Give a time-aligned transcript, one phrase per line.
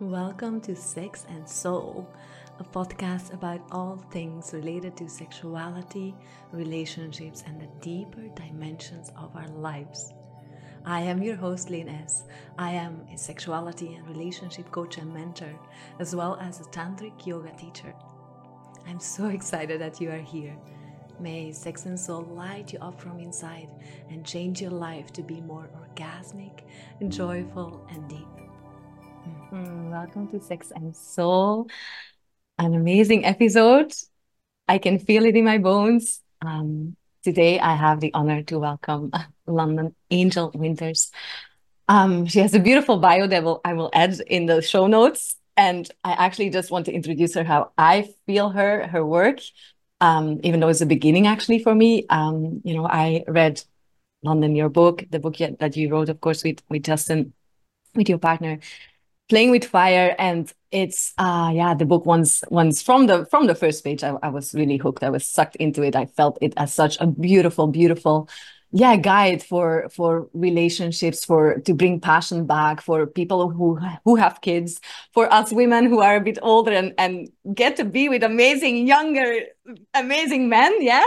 [0.00, 2.12] Welcome to Sex and Soul,
[2.58, 6.16] a podcast about all things related to sexuality,
[6.50, 10.12] relationships, and the deeper dimensions of our lives.
[10.84, 12.24] I am your host, Leen S.
[12.58, 15.54] I am a sexuality and relationship coach and mentor,
[16.00, 17.94] as well as a tantric yoga teacher.
[18.88, 20.56] I'm so excited that you are here.
[21.20, 23.68] May Sex and Soul light you up from inside
[24.10, 26.62] and change your life to be more orgasmic,
[27.08, 28.43] joyful, and deep.
[29.24, 31.68] Mm, welcome to Sex and Soul,
[32.58, 33.92] an amazing episode.
[34.68, 36.20] I can feel it in my bones.
[36.42, 39.12] Um, today, I have the honor to welcome
[39.46, 41.10] Londin Angel Winters.
[41.88, 45.36] Um, she has a beautiful bio that will, I will add in the show notes.
[45.56, 49.40] And I actually just want to introduce her how I feel her, her work,
[50.00, 52.06] um, even though it's a beginning actually for me.
[52.10, 53.62] Um, you know, I read
[54.22, 57.32] Londin, your book, the book that you wrote, of course, with, with Justin,
[57.94, 58.58] with your partner
[59.28, 63.54] playing with fire and it's uh yeah the book once once from the from the
[63.54, 65.02] first page I, I was really hooked.
[65.02, 65.96] I was sucked into it.
[65.96, 68.28] I felt it as such a beautiful beautiful
[68.72, 74.40] yeah guide for for relationships for to bring passion back for people who who have
[74.40, 74.80] kids
[75.12, 78.86] for us women who are a bit older and and get to be with amazing
[78.86, 79.42] younger
[79.94, 81.06] amazing men yeah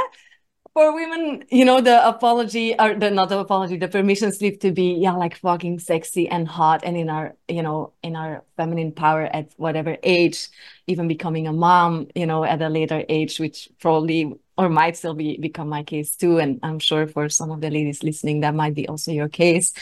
[0.77, 4.71] for women, you know, the apology or the not the apology, the permission slip to
[4.71, 8.91] be, yeah, like fucking sexy and hot and in our, you know, in our feminine
[8.91, 10.49] power at whatever age,
[10.85, 15.15] even becoming a mom, you know, at a later age, which probably or might still
[15.15, 16.37] be become my case too.
[16.37, 19.73] And I'm sure for some of the ladies listening, that might be also your case.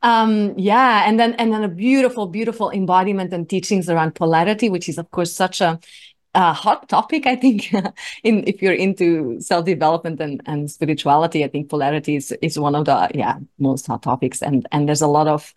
[0.00, 4.88] Um, yeah, and then and then a beautiful, beautiful embodiment and teachings around polarity, which
[4.88, 5.80] is of course such a
[6.34, 7.72] a hot topic i think
[8.22, 12.84] in if you're into self-development and, and spirituality i think polarity is, is one of
[12.84, 14.42] the yeah most hot topics.
[14.42, 15.52] And and there's a lot of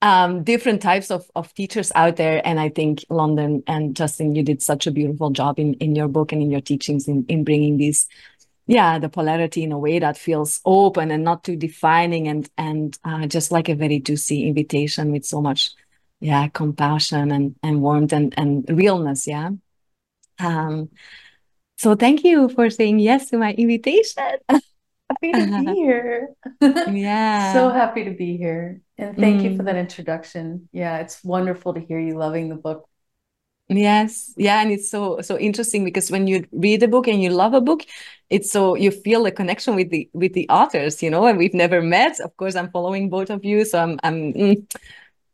[0.00, 2.46] um, different types of, of teachers out there.
[2.46, 6.08] And i think londin and justin you did such a beautiful job in in your
[6.08, 8.06] book and in your teachings in, in bringing these
[8.66, 12.98] yeah the polarity in a way that feels open and not too defining and and
[13.04, 15.70] uh, just like a very juicy invitation with so much
[16.20, 19.50] yeah compassion and and warmth and and realness yeah
[20.42, 20.90] um,
[21.76, 24.38] so thank you for saying yes to my invitation.
[24.48, 26.28] happy to be here.
[26.60, 27.52] yeah.
[27.52, 28.80] so happy to be here.
[28.98, 29.44] And thank mm.
[29.44, 29.66] you for mm.
[29.66, 30.68] that introduction.
[30.72, 32.88] Yeah, it's wonderful to hear you loving the book.
[33.68, 34.34] Yes.
[34.36, 34.60] Yeah.
[34.60, 37.60] And it's so so interesting because when you read a book and you love a
[37.60, 37.84] book,
[38.28, 41.54] it's so you feel a connection with the with the authors, you know, and we've
[41.54, 42.20] never met.
[42.20, 43.64] Of course, I'm following both of you.
[43.64, 44.66] So I'm I'm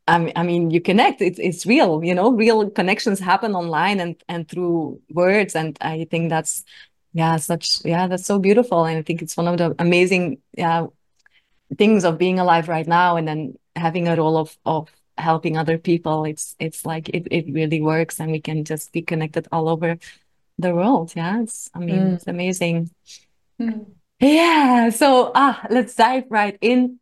[0.09, 1.21] I mean, you connect.
[1.21, 2.31] It's it's real, you know.
[2.31, 6.63] Real connections happen online and and through words, and I think that's
[7.13, 8.85] yeah, such yeah, that's so beautiful.
[8.85, 10.87] And I think it's one of the amazing yeah
[11.77, 15.77] things of being alive right now, and then having a role of of helping other
[15.77, 16.25] people.
[16.25, 19.97] It's it's like it it really works, and we can just be connected all over
[20.57, 21.13] the world.
[21.15, 22.13] Yeah, it's I mean, mm.
[22.15, 22.89] it's amazing.
[23.59, 23.85] Mm.
[24.19, 24.89] Yeah.
[24.89, 26.99] So ah, let's dive right in.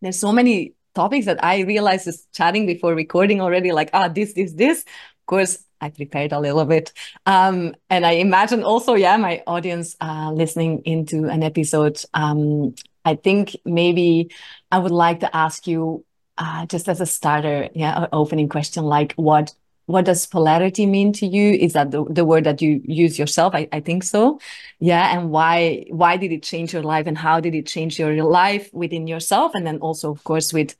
[0.00, 4.34] There's so many topics that I realized is chatting before recording already, like, ah, this,
[4.34, 4.78] this, this.
[4.82, 6.92] Of course, I prepared a little bit.
[7.24, 11.96] Um, and I imagine also, yeah, my audience uh, listening into an episode.
[12.12, 12.74] Um,
[13.04, 14.30] I think maybe
[14.70, 16.04] I would like to ask you,
[16.36, 19.54] uh, just as a starter, yeah, opening question, like what
[19.90, 21.52] what does polarity mean to you?
[21.52, 23.54] Is that the, the word that you use yourself?
[23.54, 24.40] I, I think so.
[24.78, 28.22] Yeah and why why did it change your life and how did it change your
[28.24, 29.54] life within yourself?
[29.54, 30.76] And then also of course with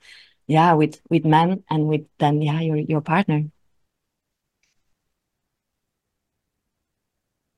[0.47, 3.43] yeah with with men and with then yeah your your partner.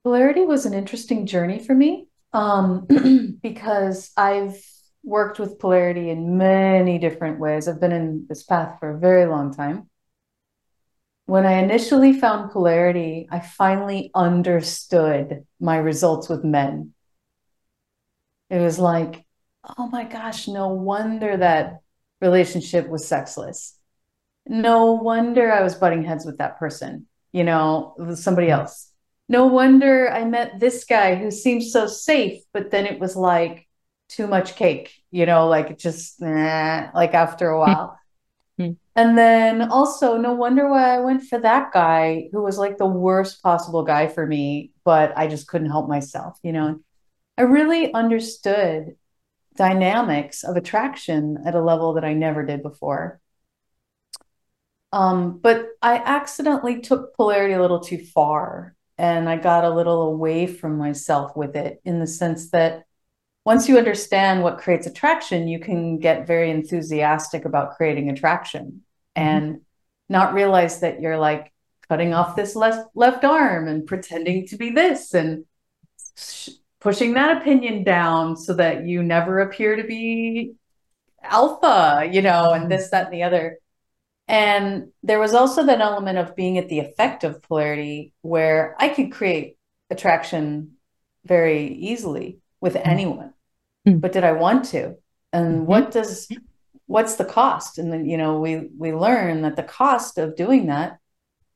[0.03, 2.87] Polarity was an interesting journey for me um
[3.43, 4.59] because i've
[5.03, 7.67] worked with polarity in many different ways.
[7.67, 9.89] I've been in this path for a very long time
[11.25, 16.93] when I initially found polarity, I finally understood my results with men.
[18.49, 19.25] It was like,
[19.77, 21.79] oh my gosh, no wonder that
[22.21, 23.77] relationship was sexless.
[24.45, 28.91] No wonder I was butting heads with that person, you know, somebody else.
[29.29, 33.67] No wonder I met this guy who seemed so safe, but then it was like
[34.09, 37.71] too much cake, you know, like just like after a hmm.
[37.71, 37.99] while.
[38.57, 38.71] Hmm.
[38.95, 42.85] And then also, no wonder why I went for that guy who was like the
[42.85, 46.79] worst possible guy for me, but I just couldn't help myself, you know.
[47.37, 48.95] I really understood
[49.55, 53.19] dynamics of attraction at a level that I never did before.
[54.91, 60.03] Um, but I accidentally took polarity a little too far and I got a little
[60.03, 62.83] away from myself with it in the sense that
[63.45, 68.83] once you understand what creates attraction, you can get very enthusiastic about creating attraction.
[69.15, 69.27] Mm-hmm.
[69.27, 69.61] And
[70.09, 71.51] not realize that you're like
[71.89, 75.45] cutting off this left left arm and pretending to be this and
[76.15, 76.49] sh-
[76.79, 80.53] pushing that opinion down so that you never appear to be
[81.21, 83.57] alpha, you know, and this, that, and the other.
[84.27, 88.89] And there was also that element of being at the effect of polarity where I
[88.89, 89.57] could create
[89.89, 90.73] attraction
[91.25, 92.89] very easily with mm-hmm.
[92.89, 93.33] anyone.
[93.85, 93.99] Mm-hmm.
[93.99, 94.95] But did I want to?
[95.33, 95.65] And mm-hmm.
[95.65, 96.29] what does
[96.87, 97.77] what's the cost?
[97.77, 100.97] And then, you know, we we learn that the cost of doing that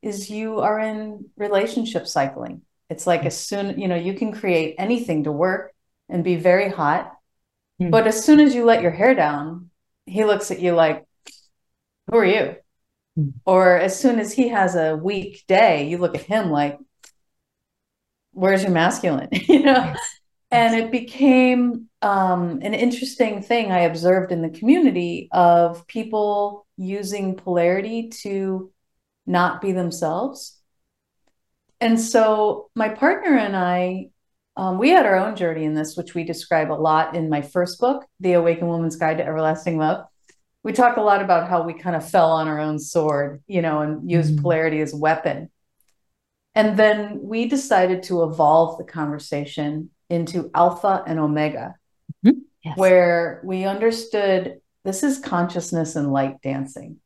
[0.01, 2.62] is you are in relationship cycling.
[2.89, 5.74] It's like as soon, you know, you can create anything to work
[6.09, 7.13] and be very hot.
[7.81, 7.92] Mm-hmm.
[7.92, 9.69] But as soon as you let your hair down,
[10.06, 11.06] he looks at you like,
[12.12, 12.56] who are you?
[13.18, 13.30] Mm-hmm.
[13.45, 16.77] Or as soon as he has a weak day, you look at him like,
[18.31, 19.30] where's your masculine?
[19.31, 19.95] you know?
[20.50, 27.36] And it became um, an interesting thing I observed in the community of people using
[27.36, 28.72] polarity to
[29.26, 30.58] not be themselves.
[31.82, 34.08] And so my partner and I,
[34.56, 37.42] um, we had our own journey in this, which we describe a lot in my
[37.42, 40.06] first book, The Awakened Woman's Guide to Everlasting Love.
[40.64, 43.62] We talk a lot about how we kind of fell on our own sword, you
[43.62, 44.42] know, and used mm-hmm.
[44.42, 45.50] polarity as weapon.
[46.56, 51.75] And then we decided to evolve the conversation into alpha and omega,
[52.25, 52.39] mm-hmm.
[52.63, 52.77] yes.
[52.77, 56.98] where we understood this is consciousness and light dancing.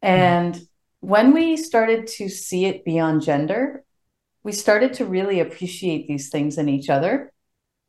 [0.00, 0.64] And mm-hmm
[1.00, 3.84] when we started to see it beyond gender,
[4.42, 7.32] we started to really appreciate these things in each other.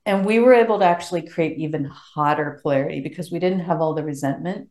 [0.05, 3.93] And we were able to actually create even hotter polarity because we didn't have all
[3.93, 4.69] the resentment.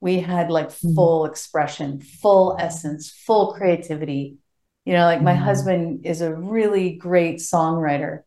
[0.00, 0.94] We had like mm-hmm.
[0.94, 4.36] full expression, full essence, full creativity.
[4.84, 5.44] You know, like my mm-hmm.
[5.44, 8.20] husband is a really great songwriter.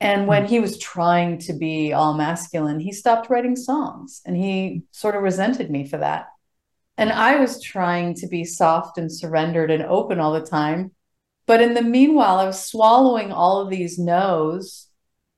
[0.00, 0.50] And when mm-hmm.
[0.50, 5.22] he was trying to be all masculine, he stopped writing songs and he sort of
[5.22, 6.26] resented me for that.
[6.98, 10.92] And I was trying to be soft and surrendered and open all the time.
[11.46, 14.88] But in the meanwhile, I was swallowing all of these no's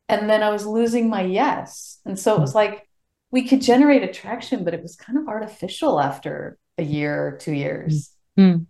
[0.09, 2.01] and then I was losing my yes.
[2.05, 2.89] And so it was like
[3.31, 7.53] we could generate attraction, but it was kind of artificial after a year or two
[7.53, 8.11] years.
[8.39, 8.63] Mm-hmm.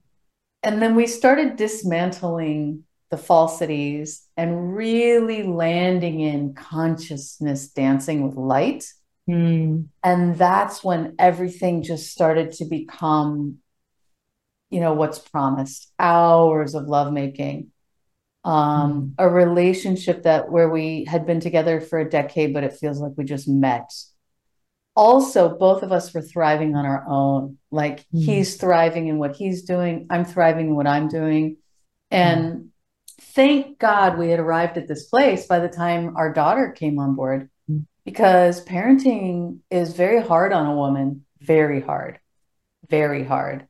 [0.64, 8.84] And then we started dismantling the falsities and really landing in consciousness dancing with light
[9.28, 9.88] Mm.
[10.02, 13.58] And that's when everything just started to become,
[14.70, 17.70] you know, what's promised hours of lovemaking.
[18.44, 19.14] Um, mm.
[19.18, 23.12] a relationship that where we had been together for a decade, but it feels like
[23.16, 23.92] we just met.
[24.96, 27.58] Also, both of us were thriving on our own.
[27.70, 28.24] Like mm.
[28.24, 31.58] he's thriving in what he's doing, I'm thriving in what I'm doing.
[32.10, 32.67] And.
[33.20, 37.14] Thank God we had arrived at this place by the time our daughter came on
[37.14, 37.50] board
[38.04, 42.18] because parenting is very hard on a woman, very hard,
[42.88, 43.66] very hard.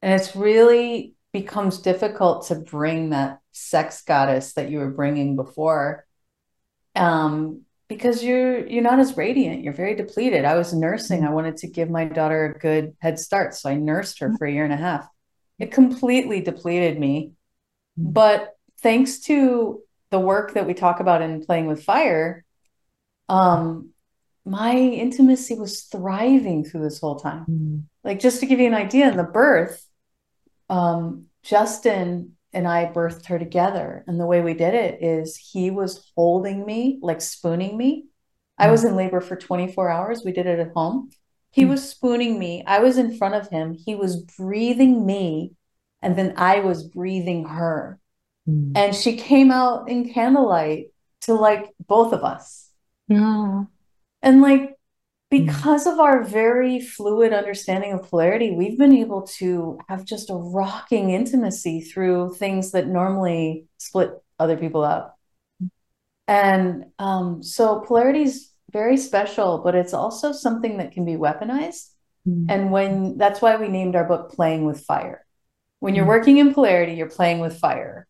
[0.00, 6.06] And it's really becomes difficult to bring that sex goddess that you were bringing before
[6.94, 9.62] um, because you're you're not as radiant.
[9.62, 10.44] You're very depleted.
[10.44, 11.24] I was nursing.
[11.24, 14.46] I wanted to give my daughter a good head start so i nursed her for
[14.46, 15.06] a year and a half.
[15.58, 17.32] It completely depleted me.
[17.96, 19.80] But thanks to
[20.10, 22.44] the work that we talk about in playing with fire
[23.28, 23.92] um,
[24.44, 27.46] my intimacy was thriving through this whole time.
[27.48, 27.82] Mm.
[28.04, 29.84] Like just to give you an idea, in the birth,
[30.68, 35.70] um, Justin and I birthed her together, and the way we did it is he
[35.70, 38.06] was holding me, like spooning me.
[38.58, 40.22] I was in labor for 24 hours.
[40.24, 41.10] We did it at home.
[41.50, 41.70] He mm.
[41.70, 42.62] was spooning me.
[42.66, 43.74] I was in front of him.
[43.74, 45.52] He was breathing me,
[46.02, 47.98] and then I was breathing her.
[48.48, 48.72] Mm.
[48.76, 52.62] And she came out in candlelight to like both of us
[53.12, 53.68] no.
[54.22, 54.76] And like,
[55.30, 60.34] because of our very fluid understanding of polarity, we've been able to have just a
[60.34, 65.18] rocking intimacy through things that normally split other people up.
[66.28, 71.88] And um, so polarity is very special, but it's also something that can be weaponized.
[72.26, 72.46] Mm.
[72.48, 75.24] And when that's why we named our book Playing with Fire.
[75.80, 76.08] When you're mm.
[76.08, 78.06] working in polarity, you're playing with fire.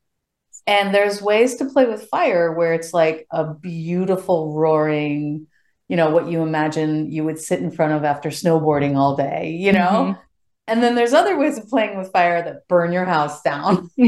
[0.67, 5.47] And there's ways to play with fire where it's like a beautiful roaring,
[5.89, 9.51] you know, what you imagine you would sit in front of after snowboarding all day,
[9.51, 9.79] you know?
[9.79, 10.21] Mm-hmm.
[10.69, 13.91] And then there's other ways of playing with fire that burn your house down.
[13.99, 14.05] so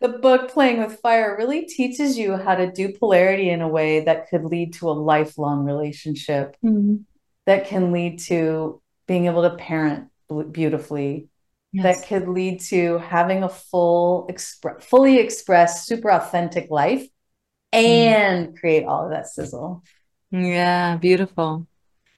[0.00, 4.00] the book Playing with Fire really teaches you how to do polarity in a way
[4.00, 6.96] that could lead to a lifelong relationship, mm-hmm.
[7.44, 10.08] that can lead to being able to parent
[10.50, 11.28] beautifully,
[11.74, 12.00] yes.
[12.00, 17.08] that could lead to having a full, expre- fully expressed, super authentic life mm.
[17.72, 18.58] and mm.
[18.58, 19.82] create all of that sizzle.
[20.30, 21.66] Yeah, beautiful.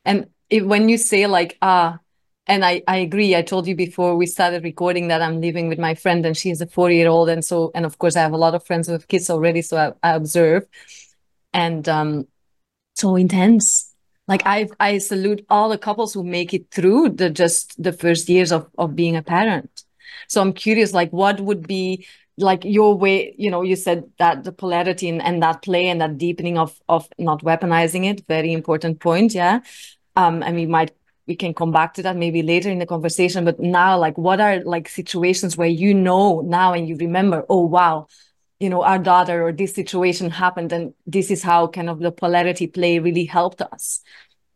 [0.05, 1.99] And it, when you say like, ah,
[2.47, 3.35] and I, I agree.
[3.35, 6.51] I told you before we started recording that I'm living with my friend and she
[6.51, 7.29] is a four year old.
[7.29, 9.63] And so, and of course, I have a lot of friends with kids already.
[9.63, 10.65] So I, I observe
[11.53, 12.29] and um,
[12.95, 13.86] so intense.
[14.29, 18.29] Like I, I salute all the couples who make it through the just the first
[18.29, 19.85] years of, of being a parent.
[20.29, 22.07] So I'm curious, like, what would be
[22.37, 23.35] like your way?
[23.39, 26.79] You know, you said that the polarity and, and that play and that deepening of
[26.89, 29.35] of not weaponizing it, very important point.
[29.35, 29.61] Yeah.
[30.17, 30.93] Um, and we might
[31.27, 34.41] we can come back to that maybe later in the conversation but now like what
[34.41, 38.07] are like situations where you know now and you remember oh wow
[38.61, 42.11] you know our daughter or this situation happened and this is how kind of the
[42.11, 44.01] polarity play really helped us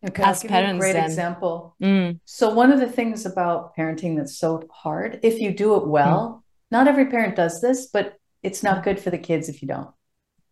[0.09, 2.19] okay, as parents great example mm.
[2.25, 6.21] so one of the things about parenting that's so hard if you do it well
[6.28, 6.42] mm.
[6.71, 9.90] not every parent does this but it's not good for the kids if you don't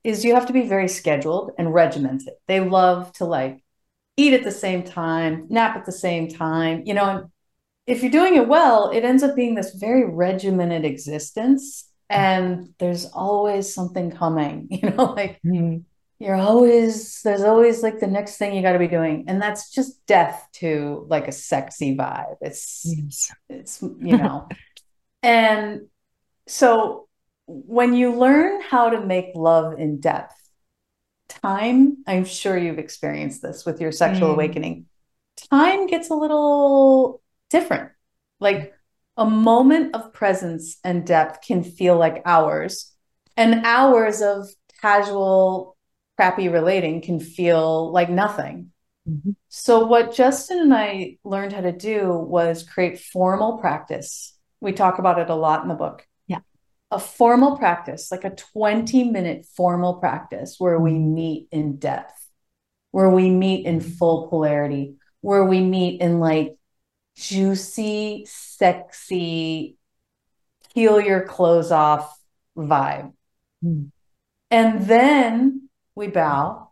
[0.04, 3.62] is you have to be very scheduled and regimented they love to like
[4.18, 7.30] eat at the same time, nap at the same time, you know, and
[7.86, 11.87] if you're doing it well, it ends up being this very regimented existence.
[12.10, 15.78] And there's always something coming, you know, like mm-hmm.
[16.18, 19.24] you're always, there's always like the next thing you got to be doing.
[19.28, 22.36] And that's just death to like a sexy vibe.
[22.40, 23.32] It's, yes.
[23.48, 24.48] it's, you know,
[25.22, 25.82] and
[26.46, 27.08] so
[27.46, 30.34] when you learn how to make love in depth,
[31.28, 34.34] time, I'm sure you've experienced this with your sexual mm.
[34.34, 34.86] awakening,
[35.50, 37.90] time gets a little different.
[38.40, 38.74] Like
[39.18, 42.94] a moment of presence and depth can feel like hours,
[43.36, 44.48] and hours of
[44.80, 45.76] casual,
[46.16, 48.70] crappy relating can feel like nothing.
[49.08, 49.32] Mm-hmm.
[49.48, 54.36] So, what Justin and I learned how to do was create formal practice.
[54.60, 56.40] We talk about it a lot in the book Yeah.
[56.92, 61.14] a formal practice, like a 20 minute formal practice where we mm-hmm.
[61.14, 62.28] meet in depth,
[62.92, 66.56] where we meet in full polarity, where we meet in like
[67.18, 69.76] juicy, sexy,
[70.72, 72.16] peel your clothes off
[72.56, 73.12] vibe.
[73.64, 73.90] Mm.
[74.50, 76.70] And then we bow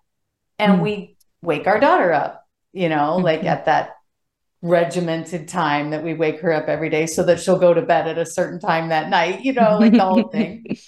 [0.59, 0.83] and mm.
[0.83, 3.25] we wake our daughter up, you know, mm-hmm.
[3.25, 3.97] like at that
[4.63, 8.09] regimented time that we wake her up every day so that she'll go to bed
[8.09, 10.65] at a certain time that night, you know, like the whole thing.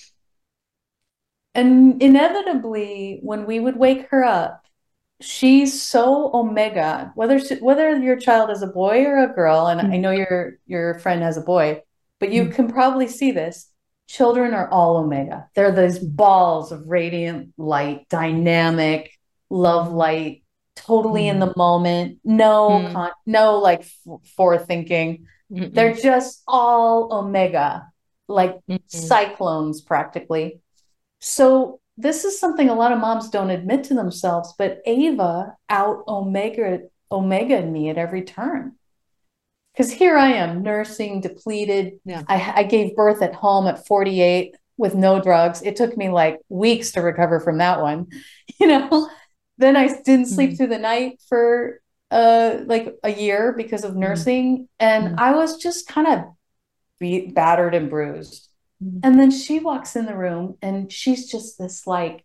[1.55, 4.68] And inevitably, when we would wake her up,
[5.21, 7.13] she's so omega.
[7.15, 9.93] Whether she, whether your child is a boy or a girl, and mm-hmm.
[9.93, 11.83] I know your your friend has a boy,
[12.19, 12.53] but you mm-hmm.
[12.53, 13.71] can probably see this.
[14.09, 15.49] Children are all omega.
[15.55, 19.13] They're these balls of radiant light, dynamic,
[19.51, 20.45] love light,
[20.77, 21.33] totally mm.
[21.33, 22.93] in the moment, no, mm.
[22.93, 25.25] con- no like f- forethinking.
[25.51, 27.89] They're just all omega,
[28.29, 30.61] like cyclones practically.
[31.21, 36.05] So this is something a lot of moms don't admit to themselves, but Ava out
[36.07, 38.77] omega omega me at every turn.
[39.73, 41.99] Because here I am nursing, depleted.
[42.05, 42.23] Yeah.
[42.29, 45.61] I, I gave birth at home at 48 with no drugs.
[45.63, 48.07] It took me like weeks to recover from that one,
[48.61, 49.11] you know.
[49.59, 50.57] Then I didn't sleep mm-hmm.
[50.57, 54.01] through the night for uh like a year because of mm-hmm.
[54.01, 54.65] nursing mm-hmm.
[54.79, 55.19] and mm-hmm.
[55.19, 56.25] I was just kind of
[57.01, 58.48] beat, battered and bruised.
[58.83, 59.01] Mm-hmm.
[59.03, 62.25] And then she walks in the room and she's just this like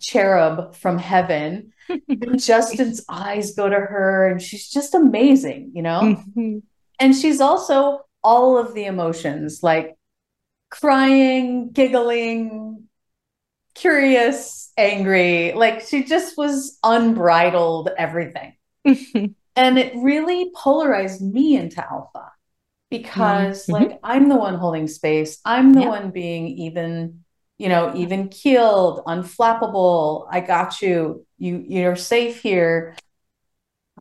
[0.00, 1.72] cherub from heaven.
[2.36, 6.00] Justin's eyes go to her and she's just amazing, you know?
[6.02, 6.58] Mm-hmm.
[6.98, 9.96] And she's also all of the emotions like
[10.70, 12.88] crying, giggling,
[13.74, 15.52] curious, angry.
[15.52, 18.54] Like she just was unbridled everything.
[18.84, 22.32] and it really polarized me into alpha
[22.92, 23.72] because mm-hmm.
[23.72, 25.40] like I'm the one holding space.
[25.44, 25.88] I'm the yeah.
[25.88, 27.24] one being even,
[27.58, 30.28] you know, even keeled, unflappable.
[30.30, 31.26] I got you.
[31.38, 32.96] You you're safe here.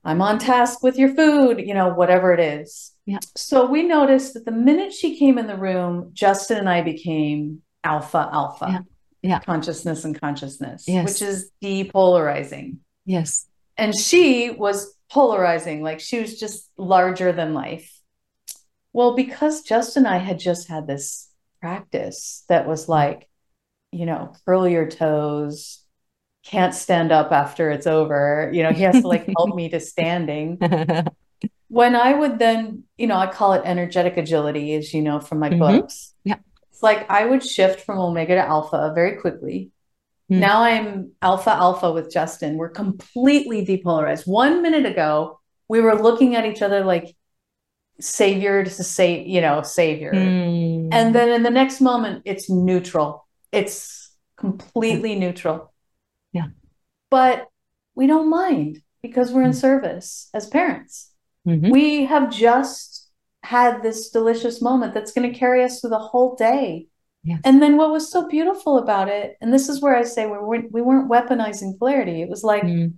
[0.03, 2.91] I'm on task with your food, you know, whatever it is.
[3.05, 3.19] Yeah.
[3.35, 7.61] So we noticed that the minute she came in the room, Justin and I became
[7.83, 8.67] alpha alpha.
[8.69, 8.79] Yeah
[9.21, 9.39] yeah.
[9.39, 11.05] consciousness and consciousness, yes.
[11.05, 12.77] which is depolarizing.
[13.05, 13.45] Yes.
[13.77, 17.91] And she was polarizing, like she was just larger than life.
[18.93, 21.29] Well, because Justin and I had just had this
[21.59, 23.29] practice that was like,
[23.91, 25.83] you know, curl your toes,
[26.43, 28.49] can't stand up after it's over.
[28.53, 30.57] You know, he has to like help me to standing.
[31.67, 35.39] when I would then, you know, I call it energetic agility, as you know from
[35.39, 35.59] my mm-hmm.
[35.59, 36.13] books.
[36.23, 36.37] Yeah
[36.71, 39.71] It's like I would shift from omega to alpha very quickly.
[40.31, 40.39] Mm.
[40.39, 42.57] Now I'm alpha alpha with Justin.
[42.57, 44.27] We're completely depolarized.
[44.27, 47.15] One minute ago, we were looking at each other like
[48.01, 50.11] savior to say, you know, savior.
[50.13, 50.89] Mm.
[50.91, 53.27] And then in the next moment, it's neutral.
[53.51, 55.71] It's completely neutral.
[56.31, 56.47] Yeah.
[57.09, 57.47] But
[57.95, 59.57] we don't mind because we're in hmm.
[59.57, 61.11] service as parents.
[61.47, 61.71] Mm-hmm.
[61.71, 63.09] We have just
[63.43, 66.87] had this delicious moment that's going to carry us through the whole day.
[67.43, 70.39] And then what was so beautiful about it, and this is where I say we
[70.39, 72.23] weren't we weren't weaponizing polarity.
[72.23, 72.93] It was like mm.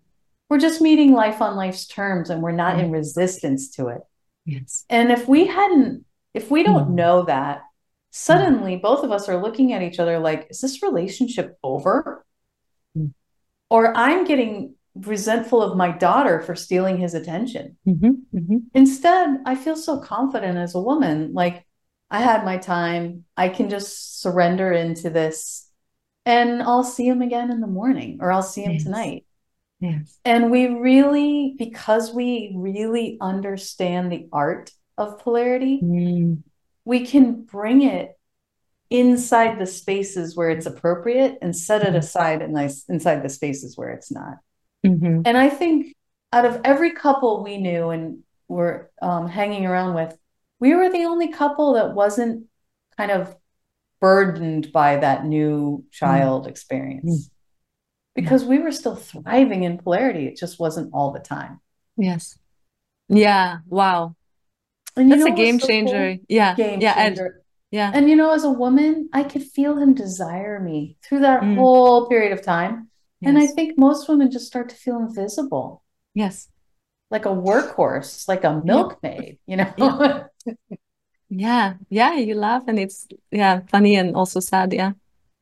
[0.50, 2.84] we're just meeting life on life's terms and we're not mm.
[2.84, 4.02] in resistance to it.
[4.46, 4.86] Yes.
[4.90, 6.96] And if we hadn't, if we don't mm.
[6.96, 7.62] know that,
[8.12, 12.26] suddenly both of us are looking at each other like, is this relationship over?
[12.98, 13.14] Mm.
[13.70, 17.78] Or I'm getting resentful of my daughter for stealing his attention.
[17.88, 18.58] Mm-hmm, mm-hmm.
[18.74, 21.34] Instead, I feel so confident as a woman.
[21.34, 21.66] Like,
[22.12, 23.26] I had my time.
[23.36, 25.68] I can just surrender into this
[26.26, 28.84] and I'll see him again in the morning or I'll see him yes.
[28.84, 29.26] tonight.
[29.84, 30.18] Yes.
[30.24, 36.42] And we really, because we really understand the art of polarity, mm.
[36.86, 38.18] we can bring it
[38.90, 41.98] inside the spaces where it's appropriate and set it mm-hmm.
[41.98, 44.36] aside and nice inside the spaces where it's not.
[44.86, 45.24] Mm-hmm.
[45.26, 45.98] And I think
[46.32, 50.18] out of every couple we knew and were um, hanging around with,
[50.62, 52.46] we were the only couple that wasn't
[52.96, 53.36] kind of
[54.00, 56.52] burdened by that new child mm-hmm.
[56.52, 57.32] experience
[58.16, 60.28] because we were still thriving in polarity.
[60.28, 61.60] It just wasn't all the time.
[61.98, 62.38] Yes.
[63.10, 63.60] Yeah.
[63.68, 64.16] Wow.
[64.96, 66.16] And That's a game changer.
[66.16, 66.26] Cool?
[66.30, 66.56] Yeah.
[66.56, 66.94] Game yeah.
[66.94, 67.26] Changer.
[67.26, 67.34] And,
[67.72, 67.92] yeah.
[67.94, 71.56] And you know, as a woman, I could feel him desire me through that mm.
[71.56, 72.90] whole period of time.
[73.20, 73.30] Yes.
[73.30, 75.84] And I think most women just start to feel invisible.
[76.14, 76.50] Yes.
[77.10, 79.74] Like a workhorse, like a milkmaid, you know?
[79.78, 80.24] Yeah.
[81.30, 81.74] yeah.
[81.90, 82.16] Yeah.
[82.16, 84.74] You laugh and it's, yeah, funny and also sad.
[84.74, 84.94] Yeah.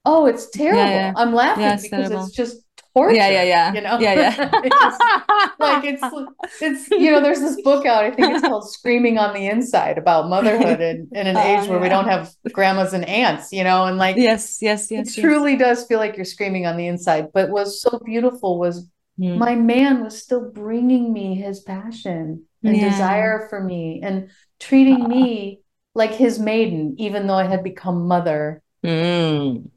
[0.04, 0.80] Oh, it's terrible.
[0.80, 1.14] Yeah, yeah.
[1.16, 2.26] I'm laughing yeah, because terrible.
[2.26, 3.16] it's just torture.
[3.16, 3.74] Yeah, yeah, yeah.
[3.74, 4.50] You know, yeah, yeah.
[4.64, 8.04] it's like it's it's you know, there's this book out.
[8.04, 11.70] I think it's called "Screaming on the Inside" about motherhood in, in an oh, age
[11.70, 13.52] where we don't have grandmas and aunts.
[13.52, 15.10] You know, and like yes, yes, yes.
[15.10, 15.24] It yes.
[15.24, 17.28] truly does feel like you're screaming on the inside.
[17.34, 18.88] But what's so beautiful was
[19.20, 19.38] mm.
[19.38, 24.30] my man was still bringing me his passion and desire for me and
[24.60, 25.08] treating uh.
[25.08, 25.60] me
[25.94, 28.64] like his maiden, even though I had become mother.
[28.84, 29.70] Mm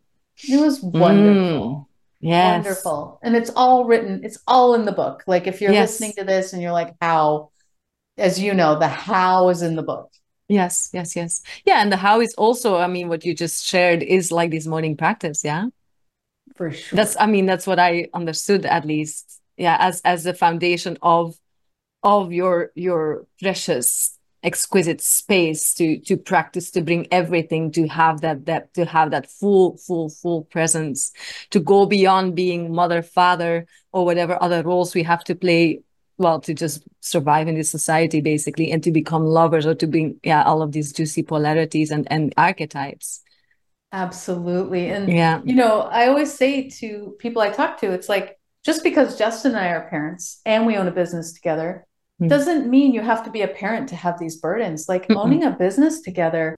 [0.42, 1.40] it was wonderful.
[1.40, 1.86] Mm,
[2.20, 2.64] yes.
[2.64, 3.20] Wonderful.
[3.22, 5.22] And it's all written, it's all in the book.
[5.26, 5.92] Like if you're yes.
[5.92, 7.50] listening to this and you're like, how,
[8.18, 10.10] as you know, the how is in the book.
[10.48, 11.42] Yes, yes, yes.
[11.64, 11.80] Yeah.
[11.80, 14.96] And the how is also, I mean, what you just shared is like this morning
[14.96, 15.42] practice.
[15.44, 15.68] Yeah.
[16.56, 16.96] For sure.
[16.96, 19.40] That's, I mean, that's what I understood at least.
[19.56, 19.76] Yeah.
[19.80, 21.34] As, as the foundation of,
[22.02, 24.13] of your, your precious
[24.44, 29.28] exquisite space to to practice to bring everything to have that that to have that
[29.28, 31.12] full full full presence
[31.50, 35.80] to go beyond being mother father or whatever other roles we have to play
[36.18, 40.20] well to just survive in this society basically and to become lovers or to bring
[40.22, 43.22] yeah all of these juicy polarities and and archetypes.
[43.92, 44.90] Absolutely.
[44.90, 45.40] And yeah.
[45.44, 49.52] you know i always say to people i talk to it's like just because justin
[49.52, 51.86] and i are parents and we own a business together
[52.24, 52.28] mm.
[52.28, 54.88] doesn't mean you have to be a parent to have these burdens.
[54.88, 56.56] Like mm owning a business together,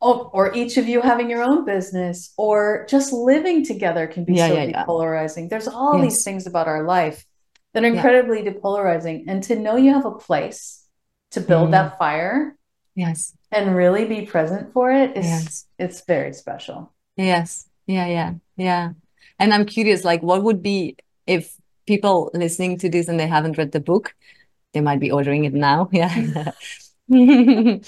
[0.00, 4.34] or, or, each of you having your own business, or just living together can be
[4.34, 5.42] yeah, so yeah, depolarizing.
[5.42, 5.48] Yeah.
[5.48, 6.04] There's all yes.
[6.04, 7.24] these things about our life
[7.72, 9.24] that are incredibly depolarizing.
[9.26, 10.84] And to know you have a place
[11.32, 11.72] to build mm.
[11.72, 12.56] that fire.
[12.94, 13.36] Yes.
[13.50, 15.66] And really be present for it is yes.
[15.78, 16.92] it's very special.
[17.16, 17.68] Yes.
[17.86, 18.90] Yeah, yeah, yeah.
[19.38, 21.54] And I'm curious, like, what would be if
[21.86, 24.14] people listening to this and they haven't read the book,
[24.76, 25.88] they might be ordering it now.
[25.96, 26.52] Yeah.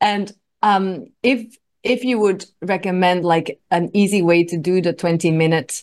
[0.00, 0.32] and
[0.62, 5.82] um, if if you would recommend like an easy way to do the 20 minute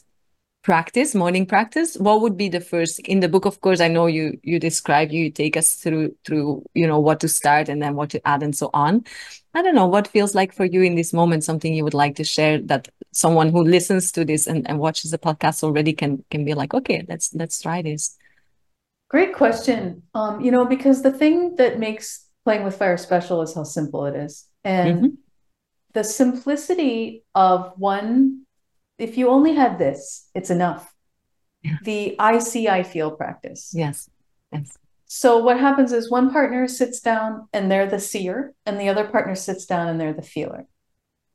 [0.63, 4.07] practice morning practice what would be the first in the book of course i know
[4.07, 7.95] you you describe you take us through through you know what to start and then
[7.95, 9.03] what to add and so on
[9.53, 12.15] i don't know what feels like for you in this moment something you would like
[12.15, 16.23] to share that someone who listens to this and, and watches the podcast already can
[16.31, 18.17] can be like okay let's let's try this
[19.09, 20.03] Great question.
[20.13, 24.05] Um, you know, because the thing that makes playing with fire special is how simple
[24.05, 24.47] it is.
[24.63, 25.07] And mm-hmm.
[25.93, 28.45] the simplicity of one,
[28.97, 30.91] if you only had this, it's enough.
[31.61, 31.77] Yeah.
[31.83, 33.71] The I see, I feel practice.
[33.75, 34.09] Yes.
[34.51, 34.77] Yes.
[35.07, 39.07] So what happens is one partner sits down and they're the seer, and the other
[39.07, 40.65] partner sits down and they're the feeler.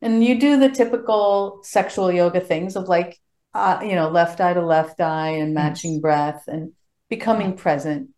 [0.03, 3.21] And you do the typical sexual yoga things of like,
[3.55, 6.01] uh, you know, left eye to left eye and matching yes.
[6.01, 6.73] breath and
[7.11, 8.11] becoming present,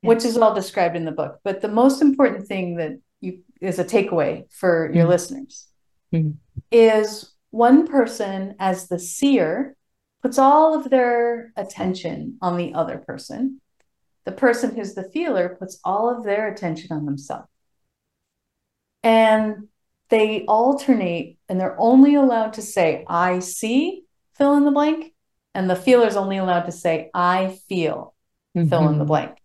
[0.00, 1.40] which is all described in the book.
[1.44, 5.10] But the most important thing that you is a takeaway for your mm-hmm.
[5.10, 5.66] listeners
[6.12, 6.30] mm-hmm.
[6.70, 9.76] is one person as the seer
[10.22, 13.60] puts all of their attention on the other person.
[14.24, 17.48] The person who's the feeler puts all of their attention on themselves.
[19.02, 19.68] And
[20.08, 24.02] they alternate and they're only allowed to say, I see,
[24.34, 25.14] fill in the blank.
[25.54, 28.15] And the feeler is only allowed to say, I feel,
[28.60, 28.68] mm-hmm.
[28.68, 29.06] fill in the mm-hmm.
[29.06, 29.38] blank.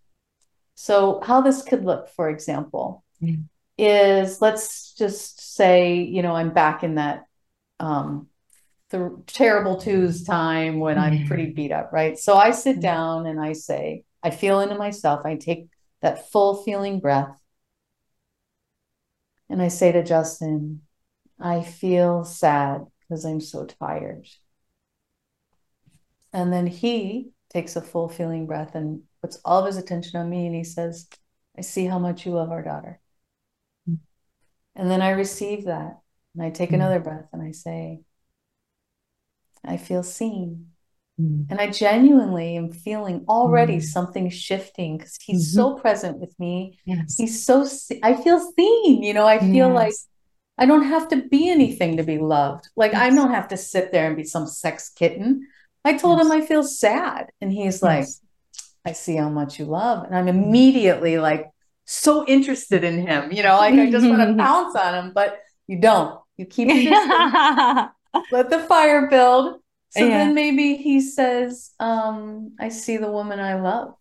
[0.76, 3.46] So, how this could look, for example, Mm.
[3.78, 7.26] is let's just say, you know, I'm back in that
[7.80, 8.28] um,
[8.90, 12.18] the terrible twos time when I'm pretty beat up, right?
[12.18, 12.82] So I sit Mm.
[12.82, 15.26] down and I say, I feel into myself.
[15.26, 15.68] I take
[16.02, 17.40] that full feeling breath.
[19.50, 20.82] And I say to Justin,
[21.40, 24.28] I feel sad because I'm so tired.
[26.34, 30.30] And then he takes a full feeling breath and puts all of his attention on
[30.30, 31.08] me and he says,
[31.58, 33.00] I see how much you love our daughter.
[33.90, 33.98] Mm.
[34.76, 36.00] And then I receive that
[36.34, 36.76] and I take Mm.
[36.76, 38.02] another breath and I say,
[39.64, 40.68] I feel seen.
[41.20, 41.48] Mm.
[41.50, 43.84] And I genuinely am feeling already Mm.
[43.84, 46.80] something shifting because he's so present with me.
[46.86, 47.18] Yes.
[47.18, 49.94] He's so, se- I feel seen, you know, I feel like
[50.58, 52.70] I don't have to be anything to be loved.
[52.76, 55.48] Like I don't have to sit there and be some sex kitten.
[55.84, 57.32] I told him I feel sad.
[57.42, 58.22] And he's like, Yes.
[58.86, 60.06] I see how much you love.
[60.06, 61.52] And I'm immediately like
[61.86, 65.40] so interested in him, you know, like I just want to pounce on him, but
[65.68, 66.20] you don't.
[66.38, 66.70] You keep
[68.32, 69.62] let the fire build.
[69.90, 70.18] So Yeah.
[70.20, 73.96] then maybe he says, um, I see the woman I love.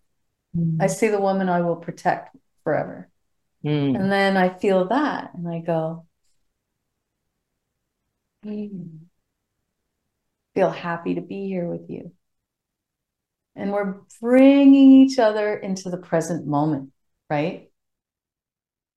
[0.80, 3.08] I see the woman I will protect forever.
[3.64, 3.96] Mm.
[3.96, 6.06] And then I feel that and I go,
[8.42, 9.09] "Hmm.
[10.60, 12.12] Feel happy to be here with you.
[13.56, 16.90] And we're bringing each other into the present moment,
[17.30, 17.69] right?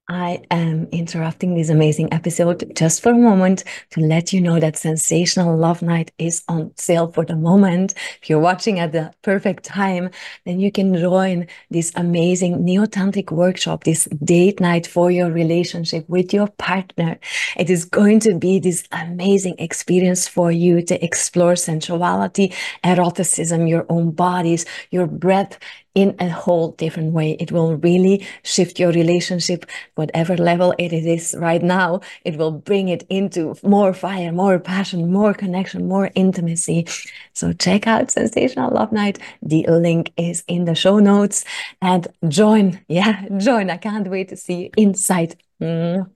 [0.09, 4.75] I am interrupting this amazing episode just for a moment to let you know that
[4.75, 7.93] Sensational Love Night is on sale for the moment.
[8.21, 10.09] If you're watching at the perfect time,
[10.45, 16.33] then you can join this amazing neo-tantric workshop, this date night for your relationship with
[16.33, 17.17] your partner.
[17.55, 23.85] It is going to be this amazing experience for you to explore sensuality, eroticism, your
[23.87, 25.57] own bodies, your breath
[25.95, 27.31] in a whole different way.
[27.39, 32.01] It will really shift your relationship, whatever level it is right now.
[32.25, 36.87] It will bring it into more fire, more passion, more connection, more intimacy.
[37.33, 39.19] So check out Sensational Love Night.
[39.41, 41.45] The link is in the show notes
[41.81, 42.79] and join.
[42.87, 43.69] Yeah, join.
[43.69, 45.35] I can't wait to see you inside.
[45.61, 46.09] Mm.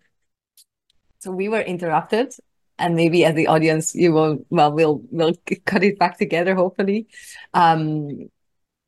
[1.20, 2.34] So we were interrupted.
[2.80, 5.34] And maybe as the audience, you will well, we'll we'll
[5.66, 7.08] cut it back together, hopefully.
[7.52, 8.30] Um,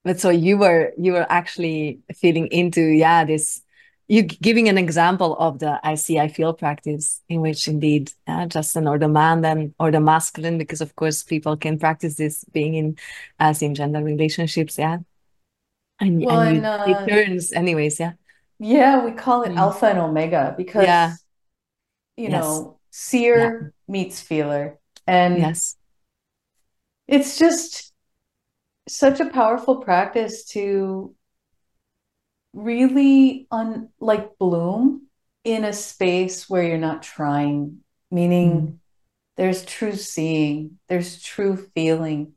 [0.04, 3.62] but so you were you were actually feeling into yeah this
[4.08, 8.48] you giving an example of the I see I feel practice in which indeed uh,
[8.48, 12.44] Justin or the man then or the masculine because of course people can practice this
[12.52, 12.98] being in
[13.40, 15.00] uh, same gender relationships yeah
[16.00, 18.14] and, Well, and you, and, uh, it turns anyways yeah
[18.60, 19.58] Yeah, we call it Mm.
[19.58, 21.16] alpha and omega because, Yeah.
[22.18, 22.44] you Yes.
[22.46, 24.78] know, seer meets feeler.
[25.08, 25.76] And yes
[27.08, 27.89] it's just
[28.90, 31.16] such a powerful practice to
[32.54, 35.08] really un like bloom
[35.44, 37.80] in a space where you're not trying,
[38.12, 38.78] meaning Mm.
[39.38, 42.34] there's true seeing, there's true feeling,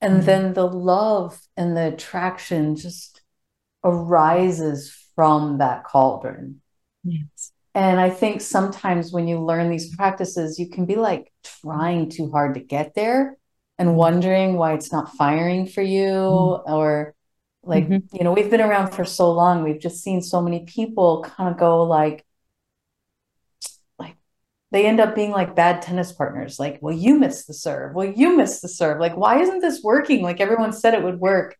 [0.00, 0.26] and Mm.
[0.26, 3.22] then the love and the attraction just
[3.84, 6.62] arises from that cauldron.
[7.04, 12.08] yes And I think sometimes when you learn these practices, you can be like trying
[12.08, 13.36] too hard to get there
[13.78, 16.12] and wondering why it's not firing for you.
[16.14, 17.14] Or
[17.62, 18.02] like, Mhm.
[18.12, 21.50] you know, we've been around for so long, we've just seen so many people kind
[21.52, 22.24] of go like,
[23.98, 24.16] like
[24.70, 26.58] they end up being like bad tennis partners.
[26.58, 27.94] Like, well, you missed the serve.
[27.94, 29.00] Well, you missed the serve.
[29.00, 30.22] Like, why isn't this working?
[30.22, 31.56] Like everyone said it would work.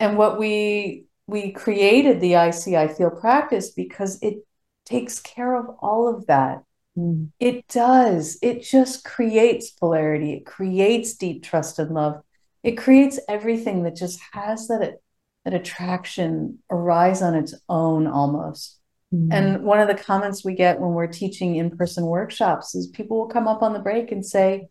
[0.00, 4.46] And what we we created the I see I feel practice because it
[4.84, 6.64] takes care of all of that.
[6.96, 7.30] Mm.
[7.40, 8.38] It does.
[8.42, 10.32] It just creates polarity.
[10.34, 12.22] It creates deep trust and love.
[12.62, 14.98] It creates everything that just has that
[15.44, 18.78] that attraction arise on its own almost.
[19.12, 19.28] Mm.
[19.32, 23.26] And one of the comments we get when we're teaching in-person workshops is people will
[23.26, 24.68] come up on the break and say,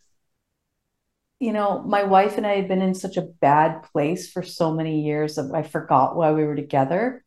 [1.41, 4.73] you know, my wife and I had been in such a bad place for so
[4.73, 7.23] many years that I forgot why we were together.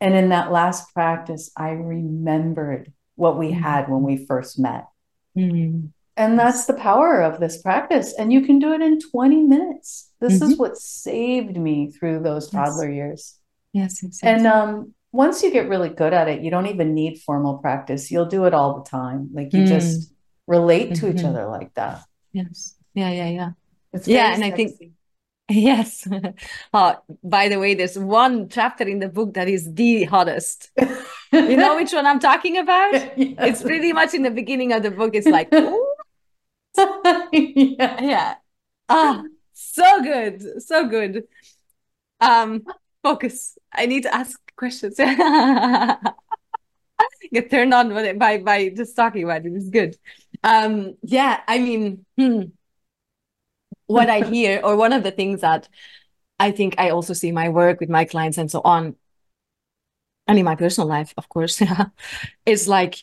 [0.00, 3.60] And in that last practice, I remembered what we Mhm.
[3.68, 4.84] had when we first met.
[5.36, 5.90] Mm.
[6.16, 8.08] And that's the power of this practice.
[8.18, 9.88] And you can do it in 20 minutes.
[10.20, 10.58] This is Mhm.
[10.58, 12.52] what saved me through those Yes.
[12.56, 13.22] toddler years.
[13.74, 14.70] yes exactly And um,
[15.12, 18.10] once you get really good at it, you don't even need formal practice.
[18.10, 19.20] You'll do it all the time.
[19.38, 19.68] Like you Mm.
[19.76, 20.12] just
[20.46, 21.28] relate to each Mhm.
[21.30, 21.96] other like that.
[22.32, 23.50] yes yeah yeah yeah
[23.92, 24.72] It's Yeah, and I think-
[25.68, 26.06] Yes.
[26.74, 26.94] Uh,
[27.36, 30.58] by the way, there's one chapter in the book that is the hottest.
[31.32, 32.94] You know which one I'm talking about?
[33.16, 35.14] It's pretty much in the beginning of the book.
[35.14, 35.52] It's like,
[37.32, 38.02] yeah.
[38.02, 38.34] yeah.
[38.88, 40.62] Ah, so good.
[40.62, 41.24] So good.
[42.20, 42.64] Um,
[43.02, 43.58] focus.
[43.72, 44.96] I need to ask questions.
[47.32, 49.52] Get turned on by by just talking about it.
[49.52, 49.96] It's good.
[50.42, 52.42] Um, yeah, I mean, hmm,
[53.86, 55.68] what I hear, or one of the things that
[56.38, 58.96] I think I also see my work with my clients and so on,
[60.28, 61.62] and in my personal life, of course,
[62.46, 63.02] is like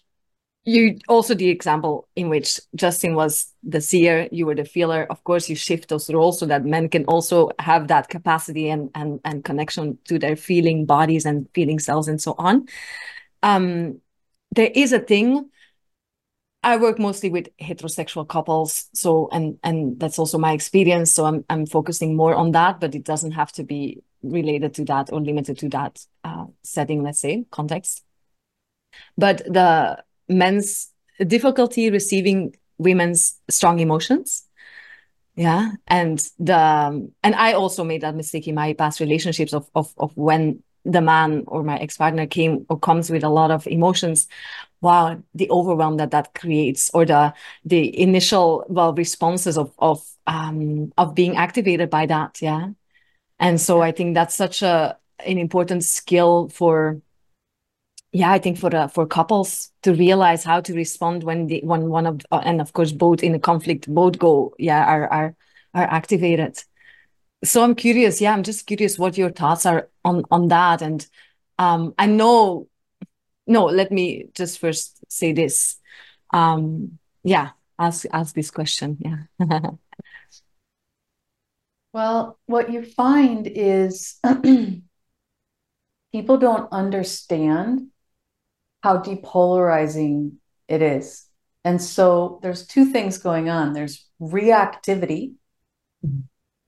[0.64, 5.06] you also the example in which Justin was the seer, you were the feeler.
[5.10, 8.90] Of course, you shift those roles so that men can also have that capacity and
[8.96, 12.68] and and connection to their feeling bodies and feeling selves and so on.
[13.44, 14.02] Um,
[14.52, 15.50] there is a thing.
[16.65, 21.12] I work mostly with heterosexual couples, so and and that's also my experience.
[21.12, 24.86] So I'm I'm focusing more on that, but it doesn't have to be related to
[24.86, 28.04] that or limited to that uh, setting, let's say, context.
[29.15, 30.89] But the men's
[31.25, 34.43] difficulty receiving women's strong emotions
[35.36, 36.56] yeah and the
[37.23, 41.01] and i also made that mistake in my past relationships of of, of when the
[41.01, 44.28] man or my ex-partner came or comes with a lot of emotions
[44.86, 47.34] wow the overwhelm that that creates or the
[47.65, 52.69] the initial well responses of of um of being activated by that yeah?
[53.39, 57.02] And so i think that's such a an important skill for
[58.12, 61.89] yeah i think for uh, for couples to realize how to respond when the when
[61.89, 65.36] one of uh, and of course both in a conflict both go yeah are are
[65.74, 66.58] are activated.
[67.43, 70.82] So i'm curious yeah i'm just curious what your thoughts are on on that.
[70.82, 71.06] And
[71.60, 72.67] um i know
[73.48, 75.78] no let me just first say this
[76.34, 79.24] um yeah ask ask this question yeah
[81.94, 84.20] well what you find is
[86.16, 87.88] people don't understand
[88.82, 90.32] how depolarizing
[90.68, 91.26] it is.
[91.66, 95.34] And so there's two things going on there's reactivity.
[96.06, 96.20] Mm-hmm.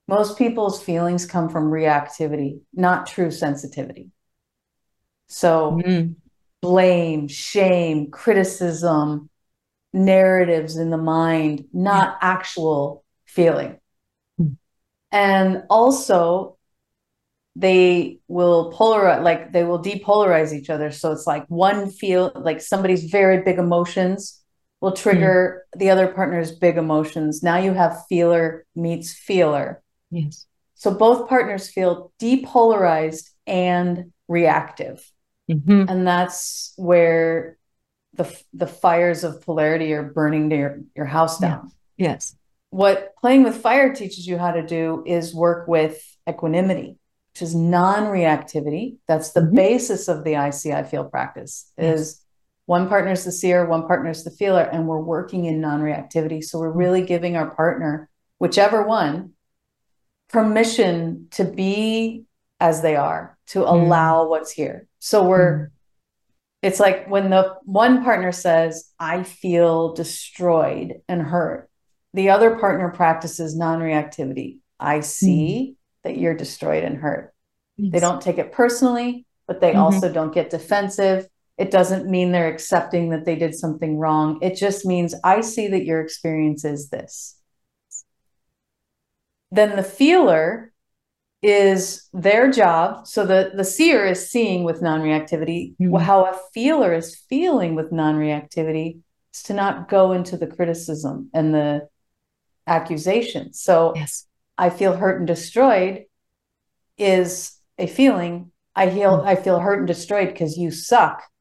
[0.08, 4.10] Most people's feelings come from reactivity, not true sensitivity.
[5.28, 6.14] So, mm-hmm.
[6.62, 9.30] Blame, shame, criticism,
[9.94, 12.30] narratives in the mind, not yeah.
[12.30, 13.80] actual feeling.
[14.40, 14.54] Mm-hmm.
[15.12, 16.58] And also,
[17.58, 22.62] they will polarize like they will depolarize each other so it's like one feel like
[22.62, 24.44] somebody's very big emotions
[24.80, 25.80] will trigger mm.
[25.80, 31.68] the other partner's big emotions now you have feeler meets feeler yes so both partners
[31.68, 35.12] feel depolarized and reactive
[35.50, 35.86] mm-hmm.
[35.88, 37.58] and that's where
[38.14, 42.10] the the fires of polarity are burning your, your house down yeah.
[42.10, 42.36] yes
[42.70, 46.98] what playing with fire teaches you how to do is work with equanimity
[47.38, 48.98] which is non-reactivity.
[49.08, 49.56] That's the mm-hmm.
[49.56, 52.00] basis of the I see I feel practice yes.
[52.00, 52.22] is
[52.66, 56.44] one partner is the seer, one partner is the feeler, and we're working in non-reactivity.
[56.44, 59.34] So we're really giving our partner, whichever one,
[60.30, 62.24] permission to be
[62.60, 63.70] as they are, to mm.
[63.70, 64.87] allow what's here.
[65.08, 65.68] So we're mm.
[66.62, 71.70] it's like when the one partner says, I feel destroyed and hurt,
[72.14, 74.60] the other partner practices non-reactivity.
[74.78, 77.34] I see, mm that you're destroyed and hurt.
[77.76, 77.92] Yes.
[77.92, 79.80] They don't take it personally, but they mm-hmm.
[79.80, 81.28] also don't get defensive.
[81.58, 84.40] It doesn't mean they're accepting that they did something wrong.
[84.42, 87.36] It just means I see that your experience is this.
[89.52, 90.67] Then the feeler
[91.42, 93.08] is their job.
[93.08, 95.76] So the, the seer is seeing with non reactivity.
[95.80, 95.96] Mm-hmm.
[95.96, 99.00] How a feeler is feeling with non reactivity
[99.34, 101.88] is to not go into the criticism and the
[102.66, 103.54] accusation.
[103.54, 104.26] So yes.
[104.58, 106.06] I feel hurt and destroyed
[106.98, 108.52] is a feeling.
[108.76, 109.26] I feel mm.
[109.26, 111.24] I feel hurt and destroyed because you suck.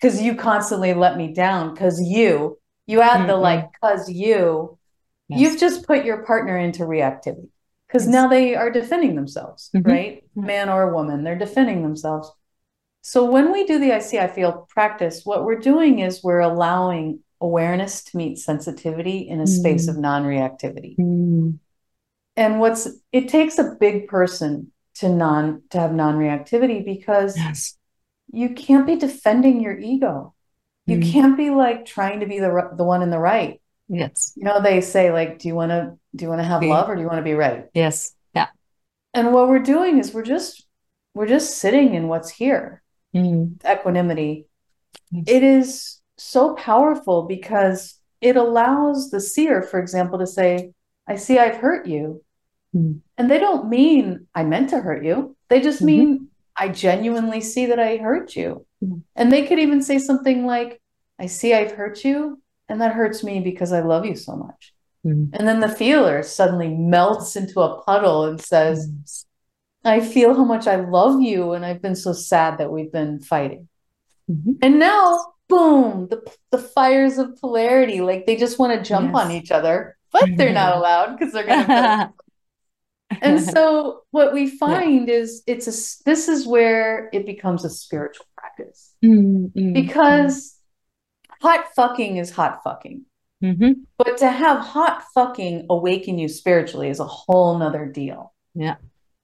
[0.00, 0.26] Because mm.
[0.26, 1.74] you constantly let me down.
[1.74, 3.26] Because you, you add mm-hmm.
[3.26, 4.78] the like, because you,
[5.26, 5.40] yes.
[5.40, 7.48] you've just put your partner into reactivity.
[7.88, 8.12] Because yes.
[8.12, 9.90] now they are defending themselves, mm-hmm.
[9.90, 10.24] right?
[10.36, 12.30] Man or woman, they're defending themselves.
[13.00, 16.40] So when we do the I see I feel practice, what we're doing is we're
[16.40, 19.48] allowing awareness to meet sensitivity in a mm.
[19.48, 20.98] space of non-reactivity.
[20.98, 21.58] Mm
[22.38, 27.76] and what's it takes a big person to non to have non-reactivity because yes.
[28.32, 30.34] you can't be defending your ego
[30.86, 31.12] you mm.
[31.12, 34.62] can't be like trying to be the the one in the right yes you know
[34.62, 37.00] they say like do you want to do you want to have love or do
[37.00, 38.48] you want to be right yes yeah
[39.14, 40.66] and what we're doing is we're just
[41.14, 42.82] we're just sitting in what's here
[43.14, 43.54] mm.
[43.64, 44.46] equanimity
[45.10, 45.24] yes.
[45.26, 50.72] it is so powerful because it allows the seer for example to say
[51.06, 52.22] i see i've hurt you
[52.74, 52.98] Mm-hmm.
[53.16, 55.36] And they don't mean I meant to hurt you.
[55.48, 55.86] They just mm-hmm.
[55.86, 58.66] mean I genuinely see that I hurt you.
[58.82, 58.98] Mm-hmm.
[59.16, 60.80] And they could even say something like,
[61.18, 64.72] I see I've hurt you, and that hurts me because I love you so much.
[65.08, 65.34] Mm-hmm.
[65.34, 69.24] And then the feeler suddenly melts into a puddle and says,
[69.84, 73.20] I feel how much I love you, and I've been so sad that we've been
[73.20, 73.68] fighting.
[74.30, 74.58] Mhm.
[74.60, 79.24] And now, boom, the the fires of polarity, like they just want to jump Yes.
[79.24, 82.12] on each other, but they're not allowed because they're gonna.
[83.22, 88.26] and so, what we find is it's a this is where it becomes a spiritual
[88.36, 90.56] practice Mm, mm, because
[91.40, 93.04] hot fucking is hot fucking.
[93.42, 93.74] Mhm.
[93.98, 98.32] But to have hot fucking awaken you spiritually is a whole nother deal.
[98.54, 98.76] Yeah.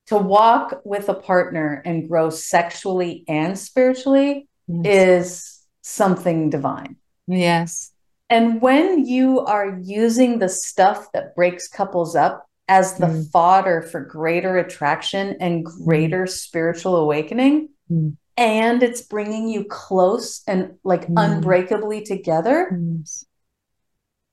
[0.09, 4.87] To walk with a partner and grow sexually and spiritually Yes.
[4.87, 6.96] is something divine.
[7.27, 7.92] Yes.
[8.31, 13.31] And when you are using the stuff that breaks couples up as the Mm.
[13.31, 18.16] fodder for greater attraction and greater spiritual awakening, Mm.
[18.38, 21.14] and it's bringing you close and like Mm.
[21.37, 23.27] unbreakably together, Yes.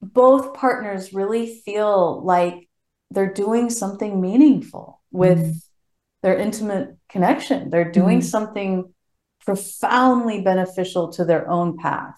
[0.02, 2.68] Both partners really feel like
[3.12, 5.64] they're doing something meaningful with Mm.
[6.24, 7.70] their intimate connection.
[7.70, 8.24] They're doing Mm.
[8.24, 8.94] something
[9.46, 12.16] profoundly beneficial to their own path.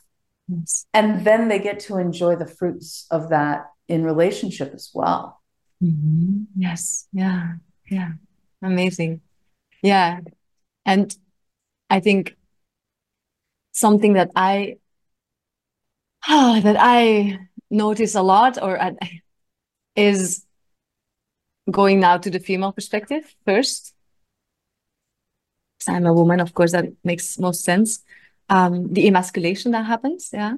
[0.48, 0.86] Yes.
[0.94, 5.42] And then they get to enjoy the fruits of that in relationship as well.
[5.82, 6.48] Mhm.
[6.56, 7.08] Yes.
[7.12, 7.56] Yeah.
[7.90, 8.14] Yeah.
[8.62, 9.22] Amazing.
[9.82, 10.20] Yeah.
[10.86, 11.16] And
[11.90, 12.36] I think
[13.72, 14.78] something that I
[16.28, 17.40] that I
[17.74, 18.96] notice a lot or I,
[19.96, 20.46] is
[21.70, 23.94] going now to the female perspective first.
[25.88, 28.04] I'm a woman, of course, that makes most sense.
[28.50, 30.56] Um, the emasculation that happens, yeah.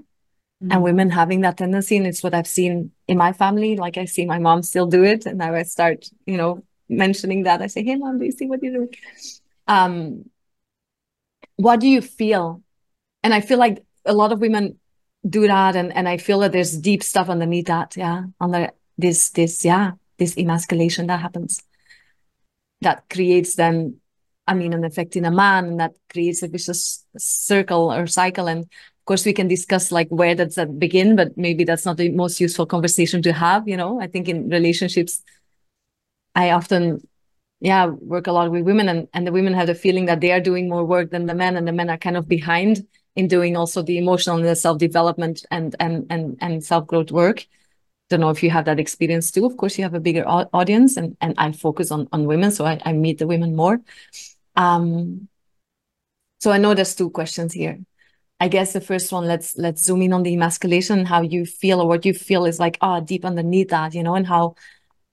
[0.61, 3.75] And women having that tendency and it's what i've seen in my family.
[3.75, 7.43] Like i see my mom still do it and now i start you know mentioning
[7.43, 7.61] that.
[7.61, 8.93] I say hey mom do you see what you're doing?
[9.67, 10.29] Um
[11.57, 12.63] what do you feel?
[13.21, 14.79] And i feel like a lot of women
[15.27, 19.29] do that and and i feel that there's deep stuff underneath that yeah under this
[19.31, 21.61] this yeah this emasculation that happens
[22.81, 23.95] that creates then
[24.47, 28.47] i mean an effect in a man and that creates a vicious circle or cycle
[28.47, 31.97] and of course we can discuss like where does that begin but maybe that's not
[31.97, 33.99] the most useful conversation to have you know?
[33.99, 35.23] I think in relationships
[36.35, 37.01] i often
[37.61, 40.31] yeah work a lot with women and, and the women have the feeling that they
[40.31, 43.27] are doing more work than the men and the men are kind of behind in
[43.27, 47.45] doing also the emotional and the self-development and and and, and self-growth work
[48.09, 50.97] don't know if you have that experience too of course you have a bigger audience
[50.97, 53.81] and and i focus on on women so i, I meet the women more
[54.55, 55.27] um
[56.39, 57.79] so i know there's two questions here
[58.39, 61.81] I guess the first one, let's let's zoom in on the emasculation, how you feel
[61.81, 64.55] or what you feel is like, ah, deep underneath that, you know, and how,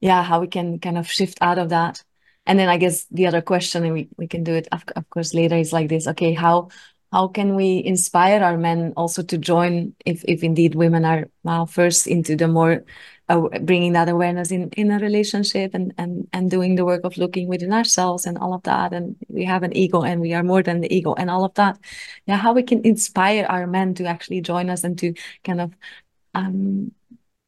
[0.00, 2.02] yeah, how we can kind of shift out of that.
[2.46, 5.34] And then I guess the other question, and we, we can do it of course
[5.34, 6.08] later, is like this.
[6.08, 6.70] Okay, how
[7.12, 11.66] how can we inspire our men also to join if if indeed women are well
[11.66, 12.84] first into the more
[13.28, 17.16] uh, bringing that awareness in in a relationship and and and doing the work of
[17.18, 18.92] looking within ourselves and all of that?
[18.92, 21.54] And we have an ego and we are more than the ego and all of
[21.54, 21.78] that.
[22.26, 25.72] Yeah how we can inspire our men to actually join us and to kind of
[26.34, 26.92] um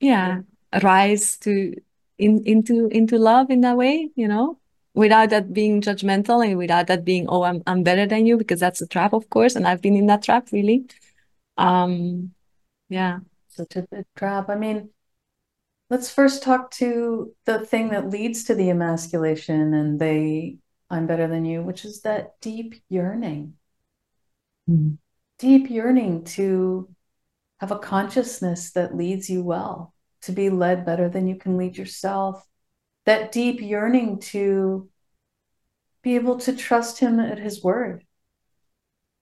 [0.00, 0.42] yeah.
[0.83, 1.74] rise to
[2.18, 4.59] in into into love in that way you know
[4.94, 8.61] without that being judgmental and without that being oh i'm i'm better than you because
[8.61, 10.87] that's a trap of course and i've been in that trap really
[11.59, 12.33] um
[12.88, 14.48] yeah Such a big trap.
[14.48, 14.90] I mean,
[15.90, 20.59] let's first talk to the thing that leads to the emasculation and they,
[20.90, 23.54] I'm better than you, which is that deep yearning,
[24.68, 24.98] Mm.
[25.38, 26.88] deep yearning to
[27.61, 31.76] have a consciousness that leads you well, to be led better than you can lead
[31.78, 32.44] yourself.
[33.06, 34.88] That deep yearning to
[36.02, 38.04] be able to trust him at his word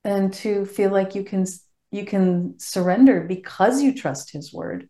[0.05, 1.47] and to feel like you can
[1.91, 4.89] you can surrender because you trust his word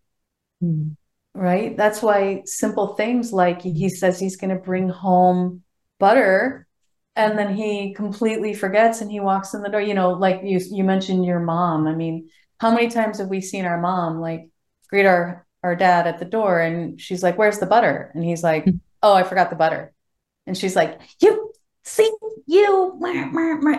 [0.63, 0.97] Mm.
[1.35, 1.77] right?
[1.77, 5.63] That's why simple things like he says he's going to bring home
[5.99, 6.67] butter
[7.17, 9.81] and then he completely forgets and he walks in the door.
[9.81, 11.87] You know, like you you mentioned your mom.
[11.87, 12.29] I mean,
[12.59, 14.49] how many times have we seen our mom like
[14.89, 18.43] greet our our dad at the door and she's like, "Where's the butter?" And he's
[18.43, 18.67] like,
[19.03, 19.93] "Oh, I forgot the butter."
[20.47, 21.53] And she's like, "You
[21.85, 22.11] see
[22.47, 22.99] you,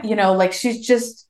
[0.03, 1.27] you know, like she's just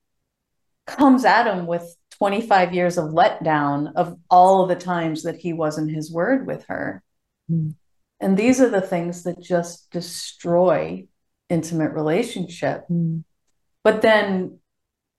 [0.85, 5.53] comes at him with 25 years of letdown of all of the times that he
[5.53, 7.03] wasn't his word with her.
[7.49, 7.75] Mm.
[8.19, 11.07] And these are the things that just destroy
[11.49, 12.85] intimate relationship.
[12.89, 13.23] Mm.
[13.83, 14.59] But then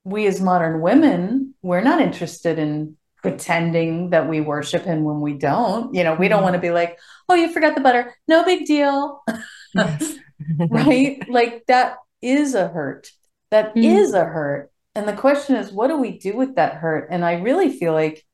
[0.05, 5.33] we as modern women, we're not interested in pretending that we worship him when we
[5.33, 5.95] don't.
[5.95, 6.49] You know, we don't Mm.
[6.49, 8.15] want to be like, "Oh, you forgot the butter.
[8.29, 9.25] No big deal."
[10.69, 11.27] Right?
[11.29, 13.11] Like that is a hurt.
[13.51, 14.21] That is Mm.
[14.21, 14.71] a hurt.
[14.95, 17.09] And the question is, what do we do with that hurt?
[17.11, 18.25] And I really feel like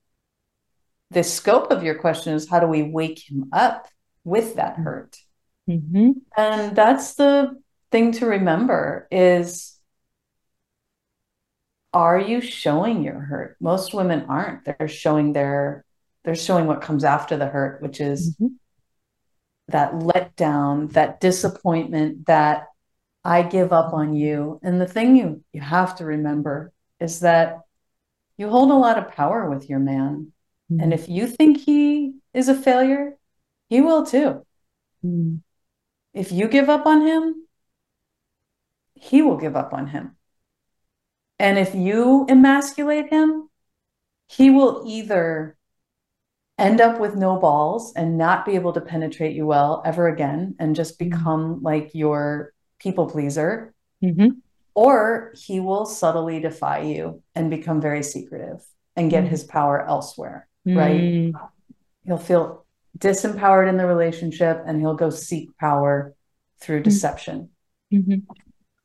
[1.12, 3.86] the scope of your question is how do we wake him up
[4.24, 5.16] with that hurt?
[5.68, 6.14] Mhm.
[6.36, 7.56] And that's the
[7.92, 9.78] thing to remember is
[11.92, 13.56] are you showing your hurt?
[13.60, 14.64] Most women aren't.
[14.64, 15.84] They're showing their
[16.24, 18.54] they're showing what comes after the hurt, which is mm-hmm.
[19.68, 22.66] that letdown, that disappointment, that
[23.24, 24.60] I give up on you.
[24.62, 27.60] And the thing you you have to remember is that
[28.36, 30.32] you hold a lot of power with your man.
[30.70, 30.82] Mm-hmm.
[30.82, 33.16] And if you think he is a failure,
[33.68, 34.46] he will too.
[35.04, 35.36] Mm-hmm.
[36.14, 37.46] If you give up on him,
[38.94, 40.16] he will give up on him.
[41.40, 43.48] And if you emasculate him,
[44.28, 45.56] he will either
[46.58, 50.54] end up with no balls and not be able to penetrate you well ever again
[50.58, 51.08] and just mm-hmm.
[51.08, 53.72] become like your people pleaser.
[54.04, 54.38] Mm-hmm.
[54.74, 58.62] Or he will subtly defy you and become very secretive
[58.94, 59.30] and get mm-hmm.
[59.30, 61.00] his power elsewhere, right?
[61.00, 61.50] Mm.
[62.04, 62.66] He'll feel
[62.98, 66.14] disempowered in the relationship and he'll go seek power
[66.60, 66.84] through mm.
[66.84, 67.48] deception.
[67.92, 68.30] Mm-hmm.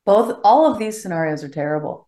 [0.06, 2.05] Both, all of these scenarios are terrible.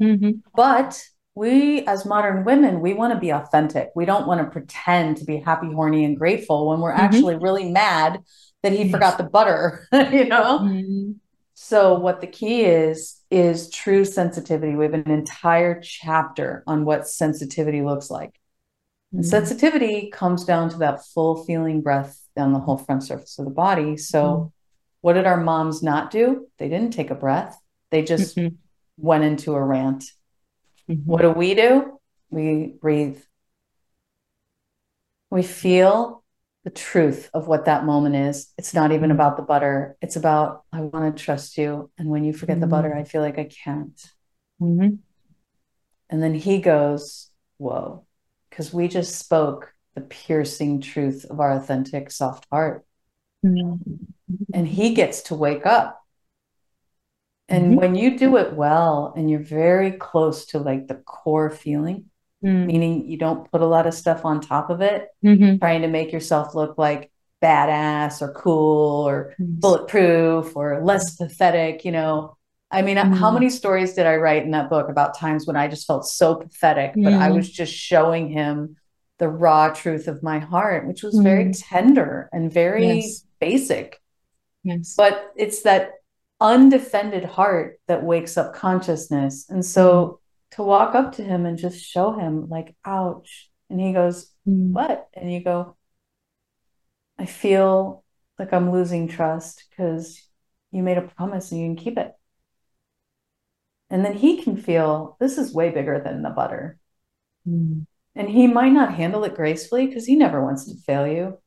[0.00, 0.30] Mm-hmm.
[0.54, 1.02] But
[1.34, 3.90] we, as modern women, we want to be authentic.
[3.94, 7.00] We don't want to pretend to be happy, horny, and grateful when we're mm-hmm.
[7.00, 8.20] actually really mad
[8.62, 8.90] that he yes.
[8.90, 10.60] forgot the butter, you know?
[10.60, 11.12] Mm-hmm.
[11.54, 14.74] So, what the key is, is true sensitivity.
[14.74, 18.38] We have an entire chapter on what sensitivity looks like.
[19.12, 19.28] And mm-hmm.
[19.28, 23.50] sensitivity comes down to that full feeling breath down the whole front surface of the
[23.50, 23.96] body.
[23.96, 24.48] So, mm-hmm.
[25.00, 26.46] what did our moms not do?
[26.58, 27.56] They didn't take a breath.
[27.90, 28.54] They just mm-hmm
[28.98, 30.04] went into a rant.
[30.88, 31.10] Mm-hmm.
[31.10, 31.98] What do we do?
[32.30, 33.20] We breathe.
[35.30, 36.24] We feel
[36.64, 38.52] the truth of what that moment is.
[38.58, 39.96] It's not even about the butter.
[40.02, 41.90] It's about, I want to trust you.
[41.96, 42.62] And when you forget mm-hmm.
[42.62, 43.98] the butter, I feel like I can't.
[44.60, 44.96] Mm-hmm.
[46.10, 48.04] And then he goes, Whoa,
[48.48, 52.84] because we just spoke the piercing truth of our authentic, soft heart.
[53.44, 53.94] Mm-hmm.
[54.54, 55.97] And he gets to wake up
[57.48, 57.74] and mm-hmm.
[57.76, 62.06] when you do it well and you're very close to like the core feeling,
[62.44, 62.66] mm-hmm.
[62.66, 65.58] meaning you don't put a lot of stuff on top of it, mm-hmm.
[65.58, 67.10] trying to make yourself look like
[67.42, 72.36] badass or cool or bulletproof or less pathetic, you know.
[72.70, 73.34] I mean, how mm-hmm.
[73.34, 76.34] many stories did I write in that book about times when I just felt so
[76.34, 78.76] pathetic, but I was just showing him
[79.18, 81.76] the raw truth of my heart, which was very mm-hmm.
[81.76, 83.24] tender and very yes.
[83.40, 84.00] basic.
[84.64, 84.94] Yes.
[84.98, 85.92] But it's that
[86.40, 89.48] undefended heart that wakes up consciousness.
[89.48, 90.20] And so
[90.52, 90.56] mm.
[90.56, 93.50] to walk up to him and just show him, like, ouch.
[93.70, 94.72] And he goes, mm.
[94.72, 95.08] What?
[95.14, 95.76] And you go,
[97.18, 98.04] I feel
[98.38, 100.22] like I'm losing trust because
[100.70, 102.12] you made a promise and you can keep it.
[103.90, 106.78] And then he can feel this is way bigger than the butter.
[107.48, 107.86] Mm.
[108.14, 111.38] And he might not handle it gracefully because he never wants to fail you.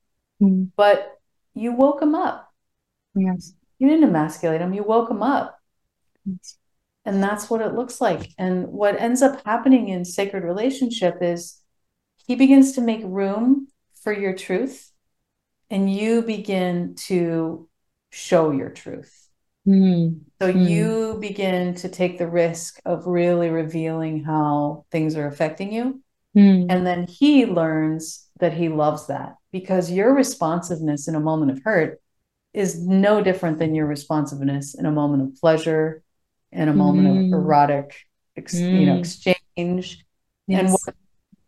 [0.41, 0.71] Mm.
[0.75, 1.17] But
[1.53, 2.51] you woke him up.
[3.13, 5.57] Yes you didn't emasculate him, you woke him up.
[7.03, 8.29] And that's what it looks like.
[8.37, 11.59] And what ends up happening in sacred relationship is
[12.27, 13.67] he begins to make room
[14.03, 14.91] for your truth
[15.71, 17.67] and you begin to
[18.11, 19.11] show your truth.
[19.67, 20.21] Mm.
[20.39, 20.69] So mm.
[20.69, 26.03] you begin to take the risk of really revealing how things are affecting you.
[26.37, 26.67] Mm.
[26.69, 31.61] And then he learns that he loves that because your responsiveness in a moment of
[31.63, 32.00] hurt
[32.53, 36.03] is no different than your responsiveness in a moment of pleasure,
[36.51, 37.27] in a moment mm.
[37.27, 37.95] of erotic,
[38.35, 38.79] ex- mm.
[38.79, 38.99] you know, mm.
[38.99, 40.05] exchange.
[40.47, 40.59] Yes.
[40.59, 40.95] And what,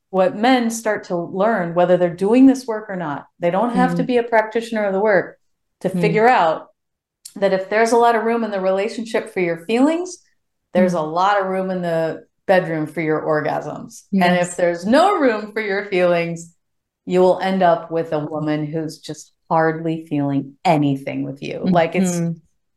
[0.10, 3.92] what, men start to learn, whether they're doing this work or not, they don't have
[3.92, 3.98] mm.
[3.98, 5.40] to be a practitioner of the work
[5.82, 6.00] to mm.
[6.00, 6.70] figure out
[7.36, 10.20] that if there's a lot of room in the relationship for your feelings,
[10.74, 11.14] there's a mm.
[11.14, 14.04] lot of room in the bedroom for your orgasms.
[14.12, 14.26] Yes.
[14.26, 16.56] And if there's no room for your feelings,
[17.06, 21.60] you will end up with a woman who's just hardly feeling anything with you.
[21.60, 21.76] Mm-hmm.
[21.76, 22.18] Like it's,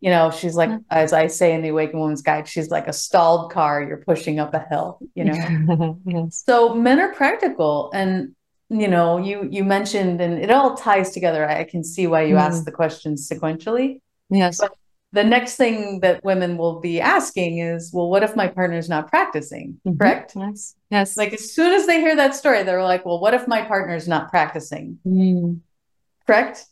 [0.01, 2.93] you know, she's like, as I say in the Awakened Woman's Guide, she's like a
[2.93, 5.99] stalled car you're pushing up a hill, you know?
[6.07, 6.43] yes.
[6.45, 7.91] So men are practical.
[7.95, 8.35] And,
[8.69, 11.49] you know, you you mentioned, and it all ties together.
[11.49, 12.41] I can see why you mm.
[12.41, 14.03] asked the questions sequentially.
[14.29, 14.59] Yes.
[14.61, 14.73] But
[15.13, 19.09] the next thing that women will be asking is, well, what if my partner's not
[19.09, 19.81] practicing?
[19.87, 19.97] Mm-hmm.
[19.97, 20.35] Correct?
[20.37, 20.75] Yes.
[20.91, 21.17] Yes.
[21.17, 24.07] Like as soon as they hear that story, they're like, well, what if my partner's
[24.07, 24.99] not practicing?
[25.07, 25.61] Mm
[26.27, 26.65] correct?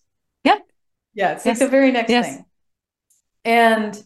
[0.44, 0.62] Yep.
[1.14, 1.60] Yeah, it's yes.
[1.60, 2.26] like the very next yes.
[2.26, 2.44] thing.
[3.44, 4.02] And,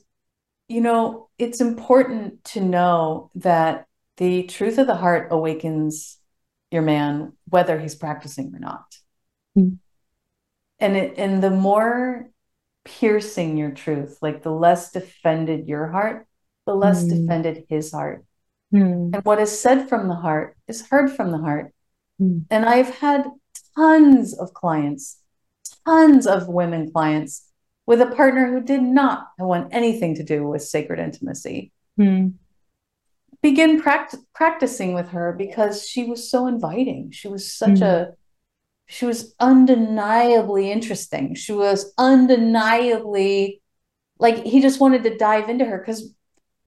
[0.68, 3.86] you know, it's important to know that
[4.16, 6.18] the truth of the heart awakens
[6.70, 8.84] your man, whether he's practicing or not.
[9.57, 9.78] Mm.
[10.80, 12.28] And it, and the more
[12.84, 16.26] piercing your truth, like the less defended your heart,
[16.66, 17.11] the less mm.
[17.11, 18.24] defended his heart.
[18.72, 19.14] Mm.
[19.14, 21.72] And what is said from the heart is heard from the heart.
[22.20, 22.44] Mm.
[22.51, 23.26] And I've had
[23.76, 25.18] tons of clients
[25.89, 27.47] tons of women clients
[27.86, 31.72] with a partner who did not want anything to do with sacred intimacy.
[31.99, 32.34] Mm.
[33.43, 37.11] Begin pract- practicing with her because she was so inviting.
[37.12, 37.82] She was such Mm.
[37.82, 38.14] a
[38.91, 41.34] she was undeniably interesting.
[41.34, 43.61] She was undeniably
[44.18, 46.14] like he just wanted to dive into her because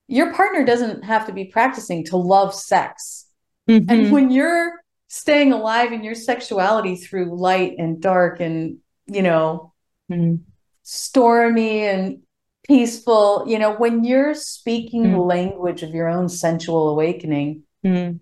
[0.07, 3.25] your partner doesn't have to be practicing to love sex.
[3.67, 3.85] Mhm.
[3.89, 8.77] And when you're staying alive in your sexuality through light and dark and,
[9.11, 9.73] you know,
[10.11, 10.39] Mm.
[10.83, 12.21] stormy and
[12.67, 15.11] peaceful, you know, when you're speaking Mm.
[15.13, 18.19] the language of your own sensual awakening, Mm.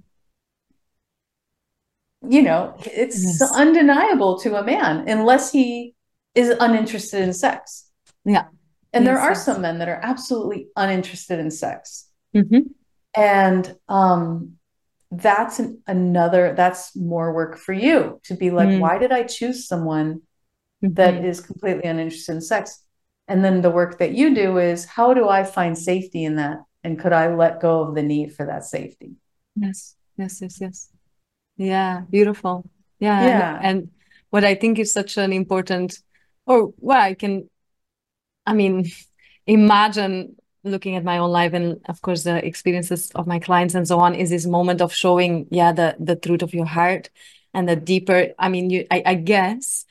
[2.28, 3.52] you know, it's Yes.
[3.54, 5.96] undeniable to a man unless he
[6.36, 7.90] is uninterested in sex.
[8.26, 8.48] Yeah.
[8.94, 12.10] And there are some men that are absolutely uninterested in sex.
[12.36, 12.72] Mhm.
[13.16, 14.56] And um
[15.12, 18.80] that's an, another that's more work for you to be like Mm.
[18.80, 20.22] why did I choose someone
[20.82, 21.26] that Mhm.
[21.26, 22.84] is completely uninterested in sex?
[23.28, 26.58] And then the work that you do is how do I find safety in that?
[26.84, 29.12] And could I let go of the need for that safety?
[29.56, 30.90] Yes, yes, yes, yes.
[31.58, 32.66] Yeah, beautiful.
[33.00, 33.60] Yeah, Yeah.
[33.62, 33.90] and
[34.30, 36.00] what I think is such an important,
[36.46, 37.50] or what I can,
[38.46, 38.90] I mean,
[39.48, 43.88] imagine looking at my own life and of course the experiences of my clients and
[43.88, 47.10] so on, is this moment of showing, yeah, the the truth of your heart
[47.54, 49.86] and the deeper, I mean, you, I, I guess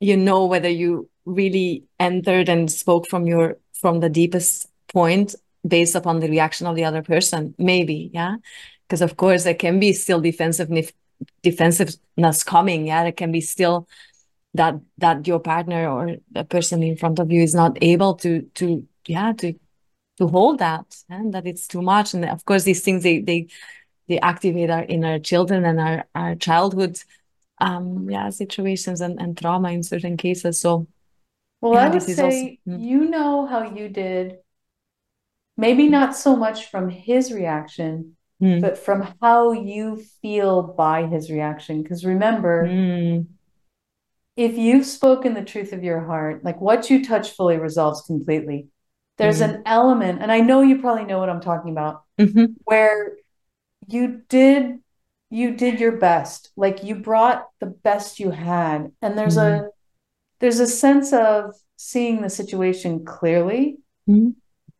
[0.00, 5.34] you know whether you really entered and spoke from your from the deepest point
[5.66, 8.36] based upon the reaction of the other person, maybe, yeah?
[8.86, 10.92] Because of course there can be still defensiveness
[11.42, 13.02] defensiveness coming yeah?
[13.04, 13.88] There can be still
[14.54, 18.42] that that your partner or the person in front of you is not able to
[18.54, 19.54] to yeah to
[20.18, 22.14] to hold that and that it's too much.
[22.14, 23.48] And of course these things they they
[24.08, 26.98] they activate our inner children and our our childhood
[27.68, 30.86] um yeah situations and, and trauma in certain cases so
[31.60, 32.80] Well, Yeah, I would is also- say Mm.
[32.90, 34.26] you know how you did,
[35.56, 39.84] maybe not so much from his reaction, mm, but from how you
[40.20, 41.82] feel by his reaction.
[41.82, 43.26] Because remember, mm,
[44.36, 48.66] if you've spoken the truth of your heart, like what you touch fully resolves completely.
[49.16, 49.48] There's Mm.
[49.50, 53.16] an element, and I know you probably know what I'm talking about, mhm, where
[53.86, 54.80] you did
[55.34, 56.50] you did your best.
[56.56, 58.92] Like you brought the best you had.
[59.02, 59.68] And there's a
[60.40, 64.34] there's a sense of seeing the situation clearly mhm,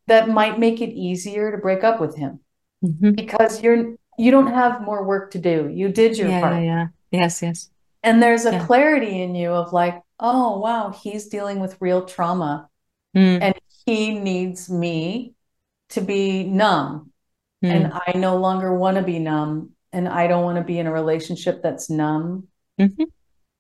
[0.07, 2.41] that might make it easier to break up with him
[2.83, 3.15] mhm.
[3.17, 5.69] because you're you don't have more work to do.
[5.73, 6.55] You did your yeah part.
[6.61, 7.71] yeah yeah yes yes
[8.03, 8.67] And there's a Yeah.
[8.67, 12.69] clarity in you of like, oh wow, he's dealing with real trauma
[13.15, 13.55] Mm, and
[13.87, 15.35] he needs me
[15.91, 17.13] to be numb.
[17.63, 19.74] mm, And I no longer want to be numb.
[19.95, 22.49] And I don't want to be in a relationship that's numb.
[22.79, 23.07] mhm.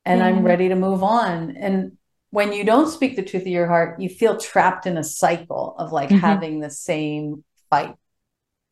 [0.04, 1.56] And I'm ready to move on.
[1.56, 1.92] And
[2.30, 5.74] when you don't speak the truth of your heart, you feel trapped in a cycle
[5.78, 6.18] of like Mhm.
[6.18, 7.94] having the same fight.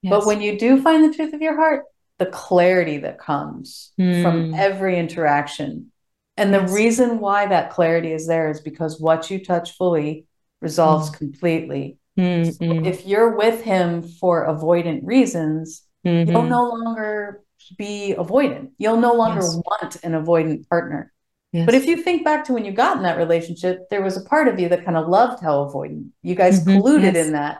[0.02, 0.10] Yes.
[0.10, 1.84] But when you do find the truth of your heart,
[2.18, 4.58] the clarity that comes from Mm.
[4.58, 5.92] every interaction.
[6.36, 10.26] And the reason why that clarity is there is because what you touch fully
[10.60, 11.98] resolves completely.
[12.18, 16.48] Mm, So mm, if you're with him for avoidant reasons, you'll mhm.
[16.48, 17.42] no longer
[17.76, 18.70] be avoidant.
[18.78, 19.56] You'll no longer Yes.
[19.56, 21.12] want an avoidant partner.
[21.52, 21.66] Yes.
[21.66, 24.22] But if you think back to when you got in that relationship, there was a
[24.24, 26.08] part of you that kind of loved how avoidant.
[26.22, 27.26] You guys Mhm, colluded yes.
[27.26, 27.58] in that.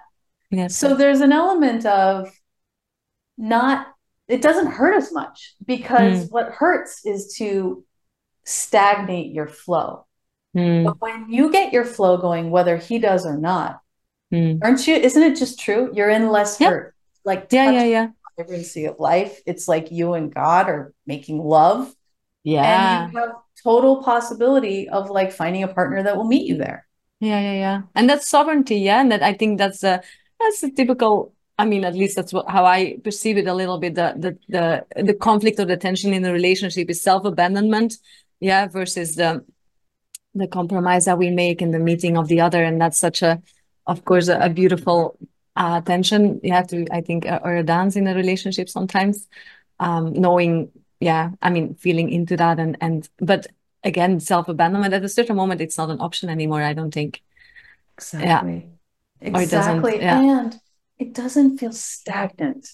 [0.51, 0.77] yes.
[0.77, 2.31] So there's an element of
[3.37, 3.87] not,
[4.29, 7.85] it doesn't hurt as much because what hurts is to
[8.45, 10.07] stagnate your flow.
[10.57, 13.81] Mm, But when you get your flow going, whether he does or not,
[14.33, 14.59] mm.
[14.63, 14.95] aren't you?
[14.95, 15.91] Isn't it just true?
[15.95, 16.71] You're in less Yeah.
[16.71, 16.95] hurt.
[17.25, 18.09] Like Yeah, touch yeah, yeah.
[18.37, 19.41] Vibrancy of life.
[19.47, 21.95] It's like you and God are making love.
[22.45, 23.05] Yeah.
[23.05, 23.31] And you have
[23.63, 26.87] total possibility of like finding a partner that will meet you there.
[27.21, 27.83] Yeah, yeah, yeah.
[27.95, 29.01] And that's sovereignty, yeah.
[29.01, 30.03] And that I think that's a
[30.41, 33.79] that's a typical, I mean, at least that's what how I perceive it a little
[33.79, 33.95] bit.
[33.95, 37.95] The the the the conflict or the tension in the relationship is self-abandonment,
[38.41, 39.45] yeah, versus the
[40.35, 42.65] the compromise that we make in the meeting of the other.
[42.65, 43.41] And that's such a,
[43.87, 45.17] of course, a, a beautiful
[45.57, 49.29] uh tension you have to, I think, uh, or a dance in a relationship sometimes.
[49.81, 53.47] Um, knowing, yeah, I mean, feeling into that and and but
[53.85, 57.23] again, self-abandonment at a certain moment, it's not an option anymore, I don't think.
[57.99, 58.69] Exactly.
[59.21, 59.97] Doesn't, Exactly.
[60.01, 60.21] yeah.
[60.21, 60.61] And
[60.99, 62.69] it doesn't feel stagnant.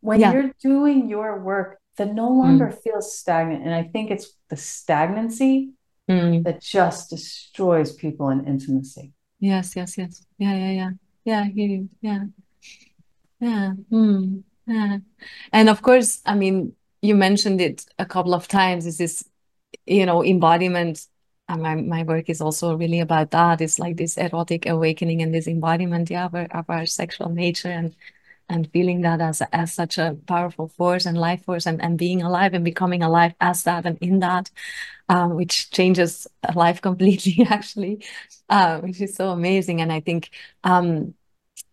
[0.00, 0.32] When Yeah.
[0.32, 3.64] you're doing your work, that no longer feels stagnant.
[3.64, 5.70] And I think it's the stagnancy
[6.08, 6.42] Mm.
[6.42, 9.12] that just destroys people in intimacy.
[9.38, 10.26] Yes, yes, yes.
[10.38, 10.90] Yeah, yeah, yeah.
[11.24, 11.88] Yeah, you.
[12.00, 12.24] Yeah.
[13.40, 13.74] Yeah.
[13.90, 14.42] Mm.
[14.66, 14.98] Yeah.
[15.52, 19.24] And of course, I mean, you mentioned it a couple of times, is this,
[19.86, 21.06] you know, embodiment
[21.58, 23.60] my, my work is also really about that.
[23.60, 27.68] It's like this erotic awakening and this embodiment, yeah, of our, of our sexual nature
[27.70, 27.94] and
[28.50, 32.22] and feeling that as as such a powerful force and life force and, and being
[32.22, 34.50] alive and becoming alive as that and in that
[35.08, 38.04] um, which changes life completely actually
[38.50, 39.80] uh, which is so amazing.
[39.80, 40.30] And i think
[40.64, 41.14] um,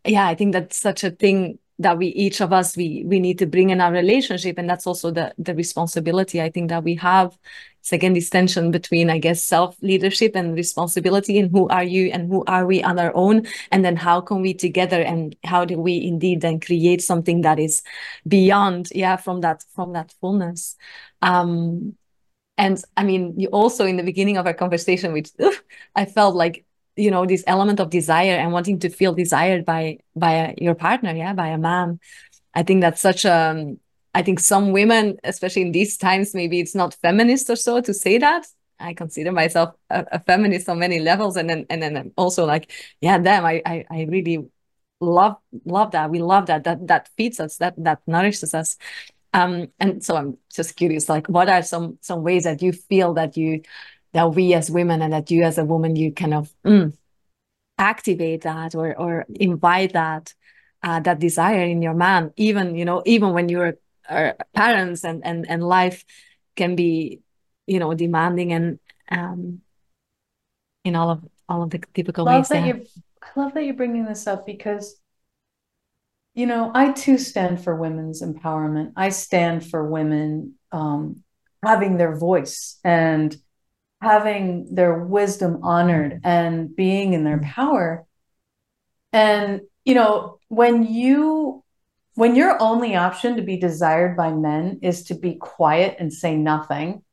[0.05, 3.37] yeah i think that's such a thing that we each of us we we need
[3.39, 6.41] to bring in our relationship and that's also the the responsibility.
[6.41, 7.37] I think that we have
[7.87, 12.09] it's again this tension between i guess self leadership and responsibility and who are you
[12.11, 15.63] and who are we on our own and then how can we together and how
[15.63, 17.81] do we indeed then create something that is
[18.27, 20.75] beyond yeah from that from that fullness.
[21.21, 21.95] Um
[22.57, 25.29] and i mean you also in the beginning of our conversation which
[25.95, 26.65] i felt like
[26.97, 31.15] you know this element of desire and wanting to feel desired by by your partner
[31.15, 31.99] yeah by a man.
[32.53, 33.79] I think that's such a um,
[34.23, 38.17] think some women especially in these times maybe it's not feminist or so to say
[38.17, 38.45] that.
[38.79, 41.37] I consider myself a, a feminist on many levels.
[41.37, 42.71] And then and then also like
[43.01, 44.47] yeah damn i i, I really
[44.99, 46.09] love love that.
[46.09, 46.63] We love that.
[46.63, 47.57] That that feeds us.
[47.57, 48.77] That that nourishes us.
[49.33, 53.13] Um and so i'm just curious like what are some some ways that you feel
[53.15, 53.61] that you
[54.13, 56.93] that we as women and that you as a woman you kind of mm,
[57.77, 60.33] activate that or or invite that
[60.83, 63.75] uh, that desire in your man even you know even when you're
[64.09, 66.05] uh, parents and and and life
[66.55, 67.19] can be
[67.65, 68.79] you know demanding and
[69.11, 69.61] um
[70.83, 72.81] in all of all of the typical love ways that you're
[73.21, 74.99] I love that you're bringing this up because
[76.33, 78.93] you know I too stand for women's empowerment.
[78.95, 81.23] I stand for women um
[81.63, 83.35] having their voice and
[84.01, 88.05] having their wisdom honored and being in their power.
[89.11, 91.63] And, you know, when you,
[92.13, 96.35] when your only option to be desired by men is to be quiet and say
[96.35, 97.03] nothing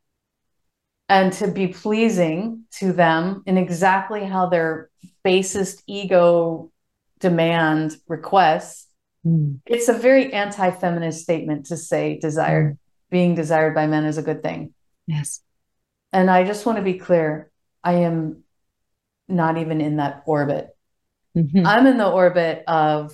[1.08, 4.90] and to be pleasing to them in exactly how their
[5.22, 6.70] basest ego
[7.18, 8.86] demand requests,
[9.24, 9.58] mm.
[9.66, 12.78] it's a very anti feminist statement to say desired, mm.
[13.10, 14.74] being desired by men is a good thing.
[15.06, 15.43] Yes.
[16.14, 17.50] And I just want to be clear
[17.82, 18.44] I am
[19.28, 20.68] not even in that orbit.
[21.36, 21.66] Mm-hmm.
[21.66, 23.12] I'm in the orbit of,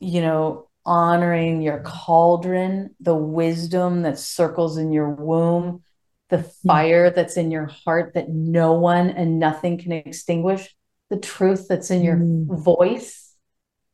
[0.00, 5.82] you know, honoring your cauldron, the wisdom that circles in your womb,
[6.30, 6.68] the mm-hmm.
[6.68, 10.74] fire that's in your heart that no one and nothing can extinguish,
[11.10, 12.64] the truth that's in your mm.
[12.64, 13.34] voice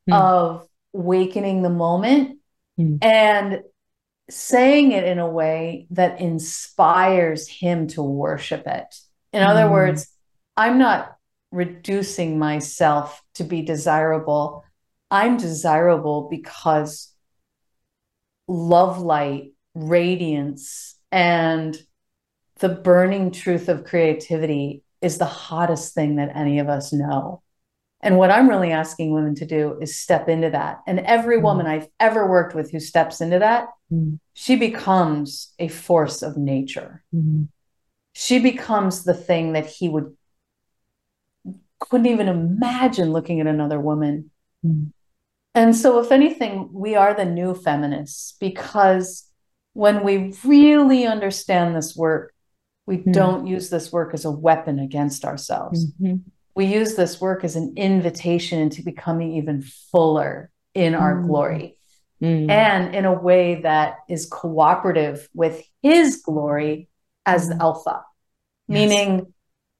[0.09, 0.15] mm.
[0.15, 2.39] of awakening the moment.
[2.79, 3.05] Mm.
[3.05, 3.63] And
[4.31, 8.95] saying it in a way that inspires him to worship it.
[9.33, 9.73] In other mm.
[9.73, 10.09] words,
[10.57, 11.17] I'm not
[11.53, 14.65] reducing myself to be desirable.
[15.11, 17.13] I'm desirable because
[18.47, 21.77] love light, radiance, and
[22.59, 27.43] the burning truth of creativity is the hottest thing that any of us know.
[28.03, 30.81] And what I'm really asking women to do is step into that.
[30.87, 31.43] And every mm.
[31.43, 34.19] woman I've ever worked with who steps into that, mm.
[34.33, 37.05] she becomes a force of nature.
[37.15, 37.49] Mm.
[38.13, 40.17] She becomes the thing that he would
[41.79, 44.31] couldn't even imagine looking at another woman.
[44.65, 44.93] Mm.
[45.55, 49.27] And so, if anything, we are the new feminists because
[49.73, 52.35] when we really understand this work,
[52.87, 53.13] we mm.
[53.13, 55.87] don't use this work as a weapon against ourselves.
[56.55, 61.27] We use this work as an invitation into becoming even fuller in our mm.
[61.27, 61.77] glory
[62.23, 62.51] mm.
[62.51, 66.89] and in a way that is cooperative with his glory
[67.27, 67.59] as mm.
[67.61, 68.03] alpha
[68.69, 68.75] yes.
[68.75, 69.33] meaning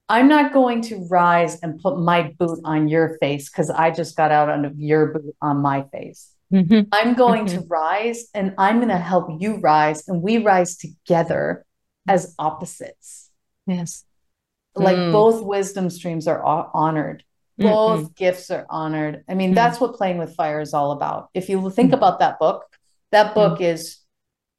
[0.09, 4.17] i'm not going to rise and put my boot on your face because i just
[4.17, 6.83] got out of your boot on my face mm-hmm.
[6.93, 7.61] i'm going mm-hmm.
[7.61, 11.65] to rise and i'm going to help you rise and we rise together
[12.09, 13.31] as opposites
[13.67, 14.05] yes
[14.75, 15.13] like mm.
[15.13, 17.25] both wisdom streams are honored
[17.59, 19.55] both mm gifts are honored i mean mm.
[19.55, 21.95] that's what playing with fire is all about if you think mm.
[21.95, 22.65] about that book
[23.13, 23.99] that book is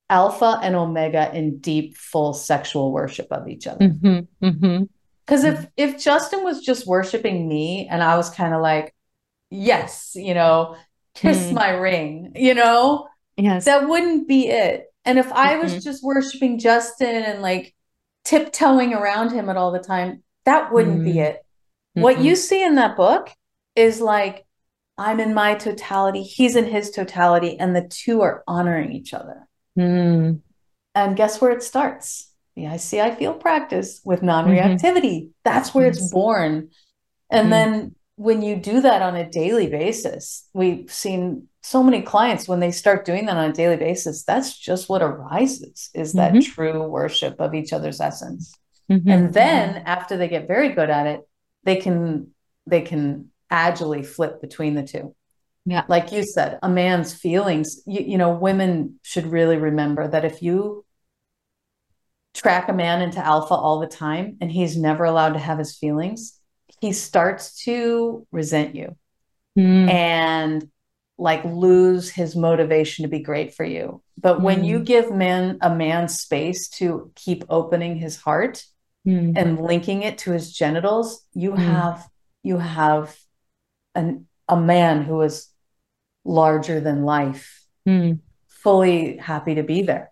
[0.09, 4.45] alpha and omega in deep full sexual worship of each other mm-hmm.
[4.45, 4.83] Mm-hmm.
[5.25, 5.63] because mm-hmm.
[5.63, 8.93] if if justin was just worshiping me and i was kind of like
[9.49, 10.75] yes you know
[11.15, 13.07] kiss my ring you know
[13.37, 15.81] yes that wouldn't be it and if i was mm-hmm.
[15.81, 17.73] just worshiping justin and like
[18.23, 21.05] tiptoeing around him at all the time, that wouldn't mm.
[21.05, 21.37] be it.
[21.37, 22.01] Mm-hmm.
[22.01, 23.29] What you see in that book
[23.75, 24.45] is like,
[24.97, 29.47] I'm in my totality, he's in his totality, and the two are honoring each other.
[29.77, 30.41] Mm.
[30.93, 32.31] And guess where it starts?
[32.55, 35.21] The I see, I feel practice with non reactivity.
[35.21, 35.31] Mm-hmm.
[35.43, 36.69] That's where it's born.
[37.29, 37.51] And mm.
[37.51, 42.59] then when you do that on a daily basis, we've seen so many clients when
[42.59, 46.51] they start doing that on a daily basis that's just what arises is that mm-hmm.
[46.51, 48.55] true worship of each other's essence
[48.91, 49.09] Mm-hmm.
[49.09, 49.87] And then mm-hmm.
[49.87, 51.21] after they get very good at it,
[51.63, 52.31] they can
[52.65, 55.15] they can agilely flip between the two.
[55.65, 55.85] Yeah.
[55.87, 60.41] Like you said, a man's feelings, you, you know, women should really remember that if
[60.41, 60.85] you
[62.33, 65.77] track a man into alpha all the time and he's never allowed to have his
[65.77, 66.39] feelings,
[66.81, 68.95] he starts to resent you
[69.57, 69.89] mm.
[69.89, 70.67] and
[71.21, 74.01] like lose his motivation to be great for you.
[74.17, 74.41] But mm.
[74.41, 74.85] when you hmm.
[74.85, 78.65] give man a man space to keep opening his heart
[79.07, 79.37] mm.
[79.37, 81.57] and linking it to his genitals, you hmm.
[81.57, 82.09] have
[82.41, 83.15] you have
[83.93, 85.47] an a man who is
[86.25, 87.65] larger than life,
[88.47, 90.11] fully happy to be there.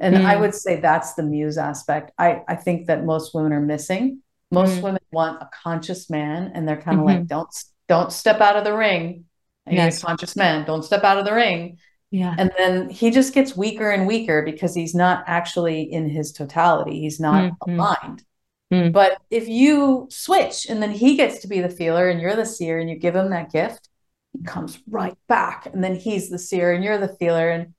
[0.00, 2.10] And I would say that's the muse aspect.
[2.18, 4.22] I, I think that most women are missing.
[4.50, 7.18] Most women want a conscious man and they're kind of mm-hmm.
[7.18, 9.24] like, don't don't step out of the ring.
[9.68, 10.02] I yes.
[10.02, 10.64] a conscious man.
[10.64, 11.78] Don't step out of the ring.
[12.10, 12.34] Yeah.
[12.38, 17.00] And then he just gets weaker and weaker because he's not actually in his totality.
[17.00, 17.78] He's not mm-hmm.
[17.78, 18.24] aligned.
[18.72, 18.92] Mm.
[18.92, 22.46] But if you switch and then he gets to be the feeler and you're the
[22.46, 23.88] seer and you give him that gift,
[24.32, 25.66] he comes right back.
[25.66, 27.50] And then he's the seer and you're the feeler.
[27.50, 27.74] And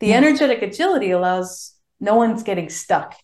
[0.00, 0.16] the yes.
[0.16, 3.16] energetic agility allows no one's getting stuck.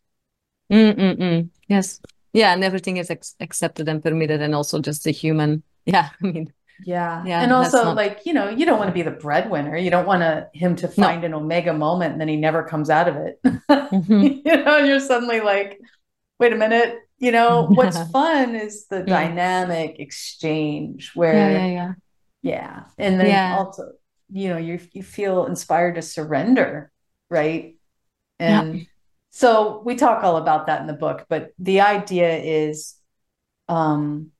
[0.72, 1.48] Mm-mm-mm.
[1.68, 2.00] Yes.
[2.32, 2.52] Yeah.
[2.52, 6.52] And everything is ex- accepted and permitted and also just a human yeah i mean
[6.84, 7.96] yeah yeah and also not...
[7.96, 10.76] like you know you don't want to be the breadwinner you don't want to him
[10.76, 11.26] to find no.
[11.26, 14.22] an omega moment and then he never comes out of it mm-hmm.
[14.48, 15.80] you know you're suddenly like
[16.38, 19.04] wait a minute you know what's fun is the yeah.
[19.04, 21.92] dynamic exchange where yeah yeah yeah,
[22.42, 22.84] yeah.
[22.98, 23.92] and then also
[24.30, 26.92] you know you you feel inspired to surrender
[27.30, 27.76] right
[28.38, 28.86] and
[29.30, 32.94] so we talk all about that in the book but the idea is
[33.68, 34.30] um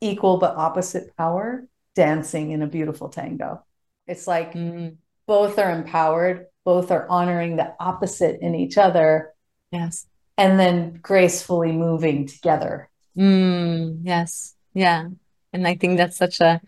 [0.00, 3.64] equal but opposite power dancing in a beautiful tango.
[4.06, 4.96] It's like mm.
[5.26, 9.32] both are empowered, both are honoring the opposite in each other.
[9.70, 10.06] Yes.
[10.36, 12.88] And then gracefully moving together.
[13.16, 14.54] Mm, yes.
[14.74, 15.08] Yeah.
[15.52, 16.60] And I think that's such a,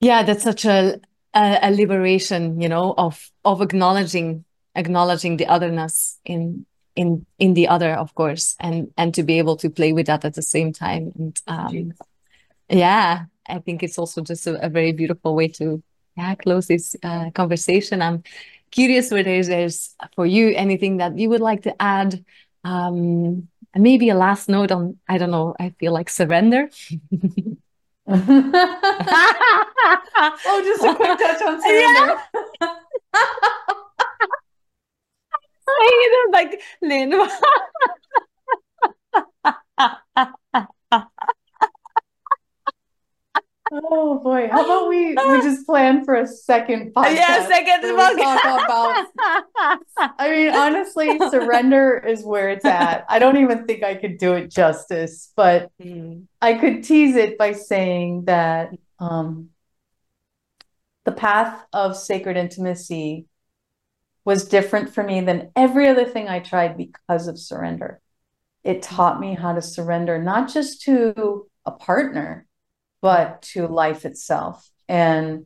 [0.00, 1.00] yeah, that's such a,
[1.34, 4.44] a, a liberation, you know, of, of acknowledging,
[4.74, 9.56] acknowledging the otherness in, in in the other of course and and to be able
[9.56, 11.94] to play with that at the same time and um,
[12.68, 15.82] yeah i think it's also just a, a, very beautiful way to
[16.16, 18.22] yeah close this uh, conversation i'm
[18.70, 22.24] curious whether there's for you anything that you would like to add
[22.64, 26.68] um maybe a last note on i don't know i feel like surrender
[28.08, 28.18] oh
[30.64, 32.16] just a quick touch on surrender
[36.00, 36.24] yeah.
[36.32, 37.12] Like Lynn.
[43.74, 44.48] Oh boy!
[44.50, 47.14] How about we we just plan for a second podcast?
[47.14, 48.40] Yeah, second podcast.
[48.40, 48.64] Talk
[49.16, 49.80] about.
[50.18, 53.06] I mean, honestly, surrender is where it's at.
[53.08, 56.24] I don't even think I could do it justice, but mm.
[56.42, 59.48] I could tease it by saying that um,
[61.04, 63.26] the path of sacred intimacy
[64.24, 68.00] was different for me than every other thing I tried because of surrender.
[68.64, 72.46] It taught me how to surrender, not just to a partner,
[73.02, 74.66] but to life itself.
[74.88, 75.44] And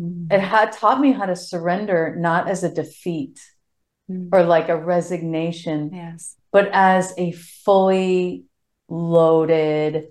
[0.00, 0.32] mm.
[0.32, 3.38] it had taught me how to surrender not as a defeat
[4.10, 4.30] mm.
[4.32, 6.34] or like a resignation, yes.
[6.50, 8.44] but as a fully
[8.88, 10.06] loaded,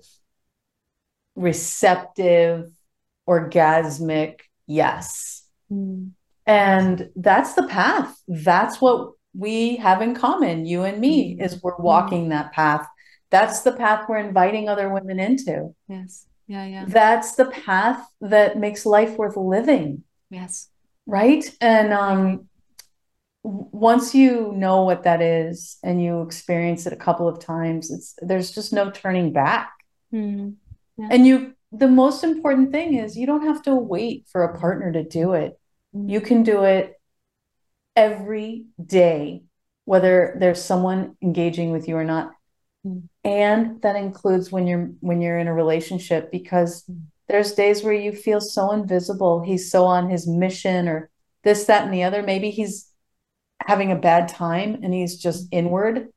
[1.34, 2.70] receptive,
[3.28, 5.42] orgasmic yes.
[5.70, 6.12] Mm.
[6.46, 8.16] And that's the path.
[8.28, 11.44] That's what we have in common, you and me, mm-hmm.
[11.44, 12.30] is we're walking mm-hmm.
[12.30, 12.86] that path.
[13.30, 15.74] That's the path we're inviting other women into.
[15.88, 16.26] Yes.
[16.46, 16.84] Yeah, yeah.
[16.86, 20.04] That's the path that makes life worth living.
[20.30, 20.68] Yes.
[21.06, 21.44] Right?
[21.60, 22.48] And um
[23.42, 28.14] once you know what that is and you experience it a couple of times, it's
[28.20, 29.72] there's just no turning back.
[30.12, 30.50] Mm-hmm.
[30.98, 31.08] Yeah.
[31.10, 34.92] And you the most important thing is you don't have to wait for a partner
[34.92, 35.58] to do it
[36.04, 37.00] you can do it
[37.94, 39.44] every day,
[39.84, 42.32] whether there's someone engaging with you or not.
[42.86, 43.08] Mm.
[43.26, 46.88] And that includes when you're when you're in a relationship because
[47.28, 49.42] there's days where you feel so invisible.
[49.42, 51.10] He's so on his mission or
[51.42, 52.22] this, that, and the other.
[52.22, 52.88] Maybe he's
[53.60, 56.08] having a bad time and he's just inward.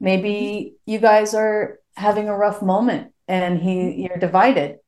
[0.00, 4.78] Maybe you guys are having a rough moment and he you're divided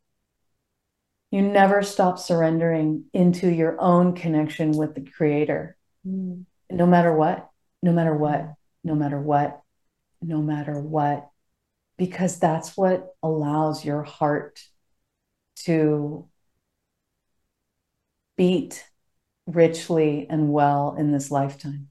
[1.31, 5.77] you never stop surrendering into your own connection with the creator
[6.07, 6.45] mm.
[6.71, 7.49] no matter what
[7.83, 8.55] no matter what
[8.85, 9.63] no matter what
[10.23, 11.31] no matter what
[11.99, 14.61] because that's what allows your heart
[15.57, 16.29] to
[18.37, 18.89] beat
[19.47, 21.91] richly and well in this lifetime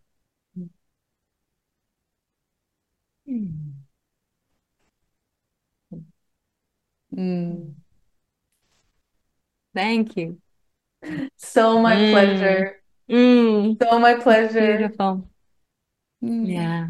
[3.27, 3.87] mm.
[7.11, 7.75] Mm.
[9.73, 10.41] Thank you.
[11.37, 12.11] So my Mm.
[12.11, 12.81] pleasure.
[13.09, 14.77] Mm, So my pleasure.
[14.77, 15.29] beautiful.
[16.23, 16.49] Mm.
[16.49, 16.87] Yeah.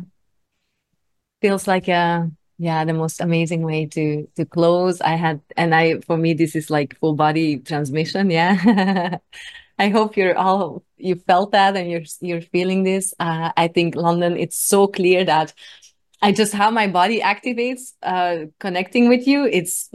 [1.42, 5.00] Feels like a yeah, the most amazing way to to close.
[5.02, 8.30] I had and I for me this is like full body transmission.
[8.32, 9.18] Yeah.
[9.80, 13.14] I hope you're all you felt that and you're you're feeling this.
[13.20, 15.54] Uh, I think Londin, it's so clear that
[16.22, 19.46] I just how my body activates uh connecting with you.
[19.46, 19.90] It's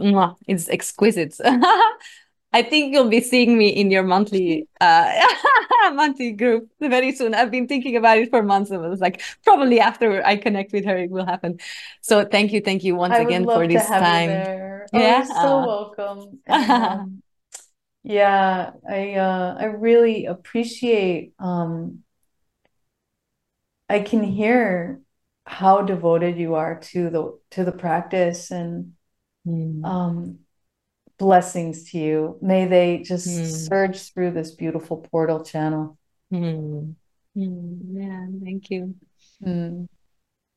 [0.47, 1.35] it's exquisite.
[2.53, 5.11] I think you'll be seeing me in your monthly uh
[5.93, 7.33] monthly group very soon.
[7.33, 8.71] I've been thinking about it for months.
[8.71, 11.59] and It was like probably after I connect with her, it will happen.
[12.01, 14.19] So thank you, thank you once I again for this you time.
[14.23, 14.89] there.
[14.93, 15.23] Oh, Yeah.
[15.23, 16.41] you're so welcome.
[16.45, 17.21] And um,
[18.03, 22.03] yeah, I uh, I really appreciate um,
[23.89, 25.01] I can hear
[25.45, 28.93] how devoted you are to the to the practice and
[29.47, 30.39] mm, um,
[31.17, 32.37] blessings to you.
[32.41, 35.97] May they just mm, surge through this beautiful portal channel.
[36.31, 36.95] mm,
[37.35, 37.79] mm.
[37.93, 38.95] Yeah, thank you.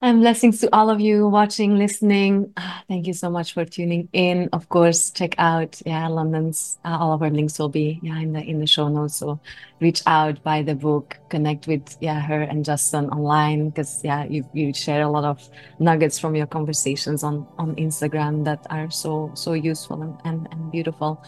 [0.03, 2.53] And blessings to all of you watching, listening.
[2.59, 4.51] Ah, Thank you so much for tuning in.
[4.53, 6.79] Of course, check out yeah Londin's.
[6.85, 9.17] Uh, all of our links will be yeah in the in the show notes.
[9.17, 9.41] So
[9.81, 14.45] reach out, buy the book, connect with yeah her and Justin online because yeah you
[14.53, 19.33] you share a lot of nuggets from your conversations on on Instagram that are so
[19.35, 21.25] so useful and and, and beautiful.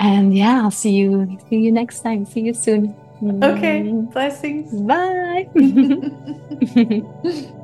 [0.00, 2.26] And yeah, I'll see you see you next time.
[2.26, 2.96] See you soon.
[3.42, 4.72] Okay, Mm, blessings.
[4.72, 5.48] Bye.